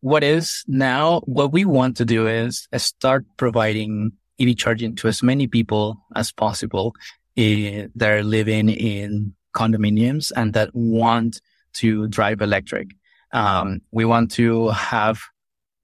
what 0.00 0.24
is 0.24 0.64
now, 0.66 1.20
what 1.20 1.52
we 1.52 1.64
want 1.64 1.96
to 1.98 2.04
do 2.04 2.26
is 2.26 2.66
start 2.76 3.24
providing 3.36 4.12
EV 4.40 4.56
charging 4.56 4.96
to 4.96 5.08
as 5.08 5.22
many 5.22 5.46
people 5.46 6.00
as 6.16 6.32
possible 6.32 6.94
uh, 7.38 7.86
that 7.94 8.10
are 8.10 8.22
living 8.22 8.70
in 8.70 9.34
condominiums 9.54 10.32
and 10.34 10.54
that 10.54 10.70
want 10.74 11.40
to 11.74 12.08
drive 12.08 12.40
electric. 12.40 12.90
Um, 13.32 13.82
we 13.90 14.04
want 14.04 14.30
to 14.32 14.68
have 14.70 15.20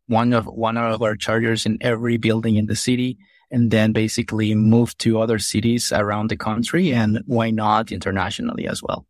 one 0.08 0.32
of 0.32 0.46
one 0.46 0.76
of 0.76 1.02
our 1.02 1.16
chargers 1.16 1.66
in 1.66 1.78
every 1.80 2.16
building 2.16 2.56
in 2.56 2.66
the 2.66 2.76
city 2.76 3.18
and 3.50 3.70
then 3.70 3.92
basically 3.92 4.54
move 4.54 4.96
to 4.98 5.20
other 5.20 5.38
cities 5.38 5.92
around 5.92 6.30
the 6.30 6.36
country 6.36 6.92
and 6.92 7.22
why 7.26 7.50
not 7.50 7.92
internationally 7.92 8.66
as 8.66 8.82
well. 8.82 9.06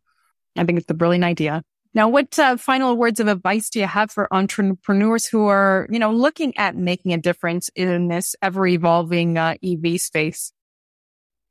I 0.55 0.63
think 0.65 0.79
it's 0.79 0.89
a 0.89 0.95
brilliant 0.95 1.23
idea. 1.23 1.63
Now, 1.97 2.09
what 2.09 2.37
uh, 2.37 2.57
final 2.57 2.95
words 2.95 3.19
of 3.19 3.27
advice 3.27 3.71
do 3.71 3.79
you 3.79 3.87
have 3.87 4.11
for 4.11 4.31
entrepreneurs 4.31 5.25
who 5.25 5.47
are, 5.47 5.87
you 5.89 5.97
know, 5.97 6.11
looking 6.11 6.55
at 6.55 6.75
making 6.75 7.11
a 7.11 7.17
difference 7.17 7.71
in 7.73 8.07
this 8.07 8.35
ever 8.39 8.67
evolving 8.67 9.35
uh, 9.35 9.55
EV 9.63 9.99
space? 9.99 10.53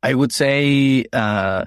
I 0.04 0.14
would 0.14 0.30
say, 0.30 1.04
uh, 1.12 1.64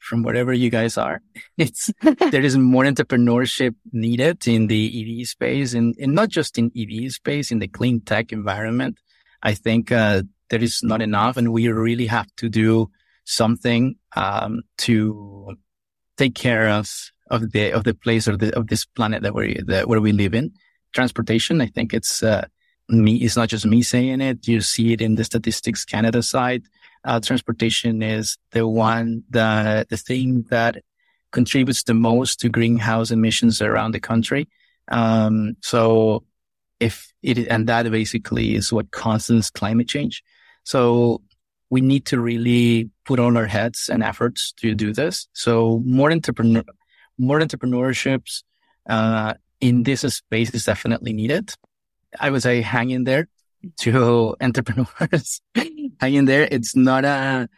from 0.00 0.24
whatever 0.24 0.52
you 0.52 0.70
guys 0.70 0.98
are, 0.98 1.22
it's 1.56 1.92
there 2.02 2.42
is 2.42 2.58
more 2.58 2.82
entrepreneurship 2.82 3.76
needed 3.92 4.48
in 4.48 4.66
the 4.66 5.20
EV 5.20 5.28
space, 5.28 5.72
and, 5.72 5.94
and 6.00 6.12
not 6.12 6.28
just 6.28 6.58
in 6.58 6.72
EV 6.76 7.12
space, 7.12 7.52
in 7.52 7.60
the 7.60 7.68
clean 7.68 8.00
tech 8.00 8.32
environment. 8.32 8.98
I 9.40 9.54
think 9.54 9.92
uh, 9.92 10.24
there 10.50 10.64
is 10.64 10.82
not 10.82 11.00
enough, 11.00 11.36
and 11.36 11.52
we 11.52 11.68
really 11.68 12.06
have 12.06 12.26
to 12.38 12.48
do 12.48 12.90
something 13.22 13.94
um, 14.16 14.62
to 14.78 15.54
take 16.16 16.34
care 16.34 16.70
of 16.70 17.12
of 17.30 17.52
the 17.52 17.72
of 17.72 17.84
the 17.84 17.94
place 17.94 18.28
or 18.28 18.36
the 18.36 18.56
of 18.56 18.68
this 18.68 18.84
planet 18.84 19.22
that 19.22 19.34
we 19.34 19.60
that 19.66 19.88
where 19.88 20.00
we 20.00 20.12
live 20.12 20.34
in. 20.34 20.52
Transportation, 20.92 21.60
I 21.60 21.66
think 21.66 21.92
it's 21.92 22.22
uh, 22.22 22.46
me. 22.88 23.16
It's 23.16 23.36
not 23.36 23.48
just 23.48 23.66
me 23.66 23.82
saying 23.82 24.20
it. 24.20 24.46
You 24.46 24.60
see 24.60 24.92
it 24.92 25.00
in 25.00 25.16
the 25.16 25.24
Statistics 25.24 25.84
Canada 25.84 26.22
side. 26.22 26.64
Uh, 27.04 27.20
transportation 27.20 28.02
is 28.02 28.38
the 28.52 28.66
one 28.66 29.24
the 29.30 29.86
the 29.88 29.96
thing 29.96 30.44
that 30.50 30.82
contributes 31.32 31.82
the 31.82 31.94
most 31.94 32.40
to 32.40 32.48
greenhouse 32.48 33.10
emissions 33.10 33.60
around 33.60 33.92
the 33.92 34.00
country. 34.00 34.48
Um, 34.88 35.56
so 35.60 36.24
if 36.80 37.12
it 37.22 37.48
and 37.48 37.66
that 37.68 37.90
basically 37.90 38.54
is 38.54 38.72
what 38.72 38.90
causes 38.90 39.50
climate 39.50 39.88
change. 39.88 40.22
So 40.64 41.22
we 41.70 41.80
need 41.80 42.06
to 42.06 42.20
really 42.20 42.90
put 43.04 43.18
all 43.18 43.36
our 43.36 43.46
heads 43.46 43.88
and 43.88 44.02
efforts 44.02 44.52
to 44.58 44.74
do 44.74 44.92
this. 44.92 45.26
So 45.32 45.82
more 45.84 46.12
entrepreneur, 46.12 46.62
more 47.18 47.40
entrepreneurships 47.40 48.42
uh, 48.88 49.34
in 49.60 49.82
this 49.82 50.00
space 50.00 50.50
is 50.54 50.64
definitely 50.64 51.12
needed. 51.12 51.52
I 52.18 52.30
would 52.30 52.42
say 52.42 52.62
hang 52.62 52.90
in 52.90 53.04
there 53.04 53.28
to 53.78 54.36
entrepreneurs. 54.40 55.40
hang 56.00 56.14
in 56.14 56.24
there. 56.26 56.48
It's 56.50 56.76
not 56.76 57.04
a, 57.04 57.48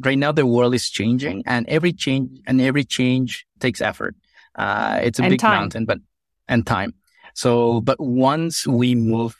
right 0.00 0.18
now 0.18 0.32
the 0.32 0.46
world 0.46 0.74
is 0.74 0.90
changing 0.90 1.44
and 1.46 1.68
every 1.68 1.92
change 1.92 2.40
and 2.46 2.60
every 2.60 2.84
change 2.84 3.46
takes 3.60 3.80
effort. 3.80 4.14
Uh, 4.54 5.00
it's 5.02 5.18
a 5.18 5.22
and 5.22 5.30
big 5.30 5.40
time. 5.40 5.60
mountain, 5.60 5.84
but, 5.84 5.98
and 6.48 6.66
time. 6.66 6.94
So, 7.34 7.80
but 7.80 8.00
once 8.00 8.66
we 8.66 8.94
move 8.94 9.36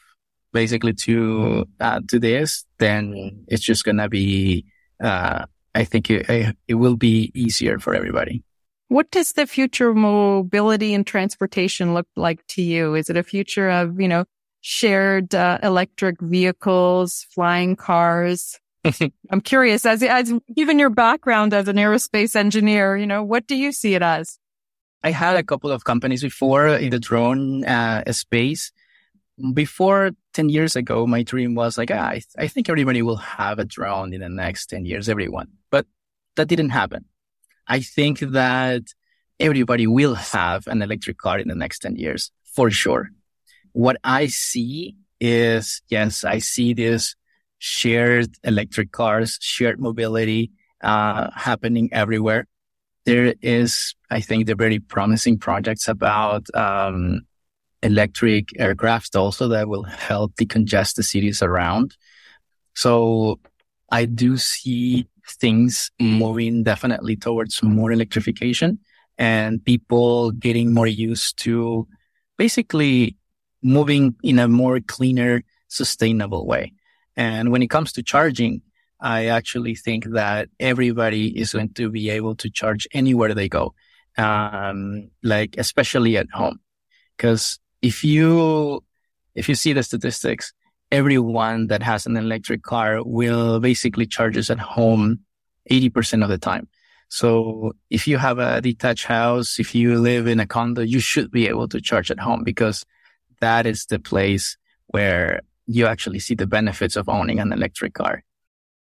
basically 0.52 0.92
to, 0.92 1.66
uh, 1.80 2.00
to 2.08 2.18
this, 2.18 2.64
then 2.78 3.44
it's 3.48 3.62
just 3.62 3.84
going 3.84 3.96
to 3.96 4.08
be, 4.08 4.66
uh, 5.02 5.46
I 5.74 5.84
think 5.84 6.10
it, 6.10 6.56
it 6.66 6.74
will 6.74 6.96
be 6.96 7.30
easier 7.34 7.78
for 7.78 7.94
everybody. 7.94 8.42
What 8.88 9.10
does 9.10 9.32
the 9.32 9.46
future 9.46 9.88
of 9.88 9.96
mobility 9.96 10.94
and 10.94 11.06
transportation 11.06 11.94
look 11.94 12.06
like 12.16 12.46
to 12.48 12.62
you? 12.62 12.94
Is 12.94 13.10
it 13.10 13.16
a 13.16 13.22
future 13.22 13.68
of, 13.68 14.00
you 14.00 14.06
know, 14.06 14.24
shared 14.60 15.34
uh, 15.34 15.58
electric 15.62 16.20
vehicles, 16.20 17.26
flying 17.30 17.74
cars? 17.74 18.58
I'm 19.30 19.40
curious, 19.40 19.84
as, 19.84 20.02
as 20.02 20.32
given 20.54 20.78
your 20.78 20.90
background 20.90 21.52
as 21.52 21.66
an 21.66 21.76
aerospace 21.76 22.36
engineer, 22.36 22.96
you 22.96 23.06
know, 23.06 23.24
what 23.24 23.46
do 23.48 23.56
you 23.56 23.72
see 23.72 23.94
it 23.94 24.02
as? 24.02 24.38
I 25.02 25.10
had 25.10 25.36
a 25.36 25.42
couple 25.42 25.70
of 25.70 25.84
companies 25.84 26.22
before 26.22 26.68
in 26.68 26.90
the 26.90 26.98
drone 26.98 27.64
uh, 27.64 28.04
space. 28.12 28.72
Before 29.52 30.12
10 30.34 30.48
years 30.48 30.76
ago, 30.76 31.06
my 31.06 31.22
dream 31.22 31.54
was 31.54 31.76
like, 31.76 31.90
ah, 31.92 32.08
I, 32.08 32.12
th- 32.14 32.24
I 32.38 32.48
think 32.48 32.68
everybody 32.68 33.02
will 33.02 33.16
have 33.16 33.58
a 33.58 33.64
drone 33.64 34.14
in 34.14 34.20
the 34.20 34.28
next 34.28 34.66
10 34.66 34.86
years, 34.86 35.08
everyone. 35.08 35.48
But 35.70 35.86
that 36.36 36.48
didn't 36.48 36.70
happen. 36.70 37.04
I 37.66 37.80
think 37.80 38.20
that 38.20 38.82
everybody 39.38 39.86
will 39.86 40.14
have 40.14 40.66
an 40.66 40.82
electric 40.82 41.18
car 41.18 41.38
in 41.38 41.48
the 41.48 41.54
next 41.54 41.80
10 41.80 41.96
years 41.96 42.30
for 42.44 42.70
sure. 42.70 43.10
What 43.72 43.96
I 44.02 44.26
see 44.26 44.96
is, 45.20 45.82
yes, 45.88 46.24
I 46.24 46.38
see 46.38 46.72
this 46.72 47.14
shared 47.58 48.28
electric 48.44 48.92
cars, 48.92 49.38
shared 49.40 49.80
mobility, 49.80 50.52
uh, 50.82 51.30
happening 51.34 51.88
everywhere. 51.92 52.46
There 53.04 53.34
is, 53.42 53.94
I 54.10 54.20
think, 54.20 54.46
the 54.46 54.54
very 54.54 54.78
promising 54.78 55.38
projects 55.38 55.88
about, 55.88 56.46
um, 56.54 57.22
electric 57.82 58.58
aircraft 58.58 59.14
also 59.14 59.48
that 59.48 59.68
will 59.68 59.84
help 59.84 60.34
decongest 60.36 60.94
the 60.94 61.02
cities 61.02 61.42
around. 61.42 61.96
So 62.74 63.38
I 63.90 64.06
do 64.06 64.36
see 64.36 65.06
things 65.28 65.90
moving 66.00 66.62
definitely 66.62 67.16
towards 67.16 67.62
more 67.62 67.92
electrification 67.92 68.78
and 69.18 69.64
people 69.64 70.30
getting 70.30 70.72
more 70.72 70.86
used 70.86 71.38
to 71.38 71.86
basically 72.36 73.16
moving 73.62 74.14
in 74.22 74.38
a 74.38 74.48
more 74.48 74.80
cleaner, 74.80 75.42
sustainable 75.68 76.46
way. 76.46 76.72
And 77.16 77.50
when 77.50 77.62
it 77.62 77.70
comes 77.70 77.92
to 77.92 78.02
charging, 78.02 78.62
I 79.00 79.26
actually 79.26 79.74
think 79.74 80.04
that 80.10 80.48
everybody 80.60 81.38
is 81.38 81.52
going 81.52 81.72
to 81.74 81.90
be 81.90 82.10
able 82.10 82.34
to 82.36 82.50
charge 82.50 82.86
anywhere 82.92 83.34
they 83.34 83.48
go. 83.48 83.74
Um, 84.18 85.10
like 85.22 85.56
especially 85.58 86.16
at 86.16 86.30
home. 86.32 86.60
Cause 87.18 87.58
if 87.82 88.02
you, 88.04 88.82
if 89.34 89.48
you 89.48 89.54
see 89.54 89.72
the 89.72 89.82
statistics, 89.82 90.52
everyone 90.90 91.66
that 91.68 91.82
has 91.82 92.06
an 92.06 92.16
electric 92.16 92.62
car 92.62 93.02
will 93.02 93.60
basically 93.60 94.06
charges 94.06 94.50
at 94.50 94.58
home 94.58 95.20
80% 95.70 96.22
of 96.22 96.28
the 96.28 96.38
time. 96.38 96.68
So 97.08 97.72
if 97.90 98.08
you 98.08 98.18
have 98.18 98.38
a 98.38 98.60
detached 98.60 99.06
house, 99.06 99.58
if 99.58 99.74
you 99.74 99.98
live 99.98 100.26
in 100.26 100.40
a 100.40 100.46
condo, 100.46 100.82
you 100.82 101.00
should 101.00 101.30
be 101.30 101.46
able 101.48 101.68
to 101.68 101.80
charge 101.80 102.10
at 102.10 102.18
home 102.18 102.42
because 102.42 102.84
that 103.40 103.66
is 103.66 103.86
the 103.86 103.98
place 103.98 104.56
where 104.88 105.40
you 105.66 105.86
actually 105.86 106.18
see 106.18 106.34
the 106.34 106.46
benefits 106.46 106.96
of 106.96 107.08
owning 107.08 107.38
an 107.38 107.52
electric 107.52 107.94
car. 107.94 108.22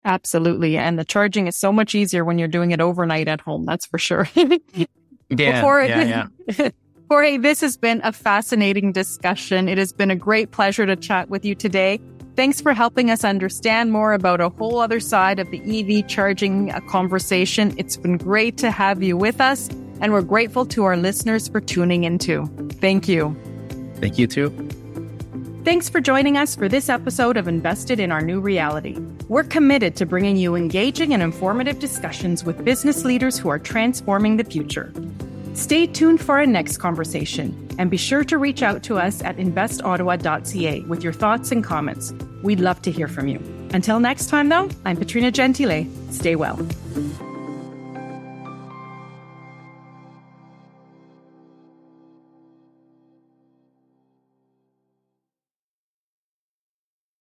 Absolutely. 0.04 0.76
And 0.76 0.98
the 0.98 1.04
charging 1.04 1.46
is 1.46 1.56
so 1.56 1.72
much 1.72 1.94
easier 1.94 2.24
when 2.24 2.38
you're 2.38 2.48
doing 2.48 2.70
it 2.70 2.80
overnight 2.80 3.28
at 3.28 3.40
home. 3.40 3.64
That's 3.66 3.86
for 3.86 3.98
sure. 3.98 4.28
yeah, 5.28 5.60
Jorge, 5.60 5.88
yeah, 5.88 6.26
yeah. 6.58 6.68
Jorge, 7.10 7.38
this 7.38 7.60
has 7.60 7.76
been 7.76 8.00
a 8.04 8.12
fascinating 8.12 8.92
discussion. 8.92 9.68
It 9.68 9.78
has 9.78 9.92
been 9.92 10.12
a 10.12 10.14
great 10.14 10.52
pleasure 10.52 10.86
to 10.86 10.94
chat 10.94 11.28
with 11.28 11.44
you 11.44 11.56
today. 11.56 12.00
Thanks 12.36 12.60
for 12.60 12.72
helping 12.72 13.10
us 13.10 13.24
understand 13.24 13.90
more 13.90 14.12
about 14.12 14.40
a 14.40 14.48
whole 14.48 14.78
other 14.78 15.00
side 15.00 15.40
of 15.40 15.50
the 15.50 15.58
EV 15.58 16.06
charging 16.06 16.70
uh, 16.70 16.78
conversation. 16.82 17.74
It's 17.76 17.96
been 17.96 18.16
great 18.16 18.58
to 18.58 18.70
have 18.70 19.02
you 19.02 19.16
with 19.16 19.40
us, 19.40 19.68
and 20.00 20.12
we're 20.12 20.22
grateful 20.22 20.64
to 20.66 20.84
our 20.84 20.96
listeners 20.96 21.48
for 21.48 21.60
tuning 21.60 22.04
in 22.04 22.18
too. 22.18 22.46
Thank 22.74 23.08
you. 23.08 23.36
Thank 23.96 24.16
you 24.16 24.28
too. 24.28 24.50
Thanks 25.64 25.88
for 25.88 26.00
joining 26.00 26.36
us 26.36 26.54
for 26.54 26.68
this 26.68 26.88
episode 26.88 27.36
of 27.36 27.48
Invested 27.48 27.98
in 27.98 28.12
Our 28.12 28.22
New 28.22 28.40
Reality. 28.40 28.96
We're 29.26 29.42
committed 29.42 29.96
to 29.96 30.06
bringing 30.06 30.36
you 30.36 30.54
engaging 30.54 31.12
and 31.12 31.24
informative 31.24 31.80
discussions 31.80 32.44
with 32.44 32.64
business 32.64 33.04
leaders 33.04 33.36
who 33.36 33.48
are 33.48 33.58
transforming 33.58 34.36
the 34.36 34.44
future. 34.44 34.92
Stay 35.54 35.86
tuned 35.86 36.20
for 36.20 36.38
our 36.38 36.46
next 36.46 36.78
conversation 36.78 37.68
and 37.78 37.90
be 37.90 37.96
sure 37.96 38.24
to 38.24 38.38
reach 38.38 38.62
out 38.62 38.82
to 38.84 38.98
us 38.98 39.22
at 39.22 39.36
investottawa.ca 39.36 40.80
with 40.82 41.02
your 41.02 41.12
thoughts 41.12 41.52
and 41.52 41.64
comments. 41.64 42.12
We'd 42.42 42.60
love 42.60 42.82
to 42.82 42.90
hear 42.90 43.08
from 43.08 43.28
you. 43.28 43.38
Until 43.72 44.00
next 44.00 44.28
time, 44.28 44.48
though, 44.48 44.68
I'm 44.84 44.96
Petrina 44.96 45.32
Gentile. 45.32 45.86
Stay 46.10 46.36
well. 46.36 46.56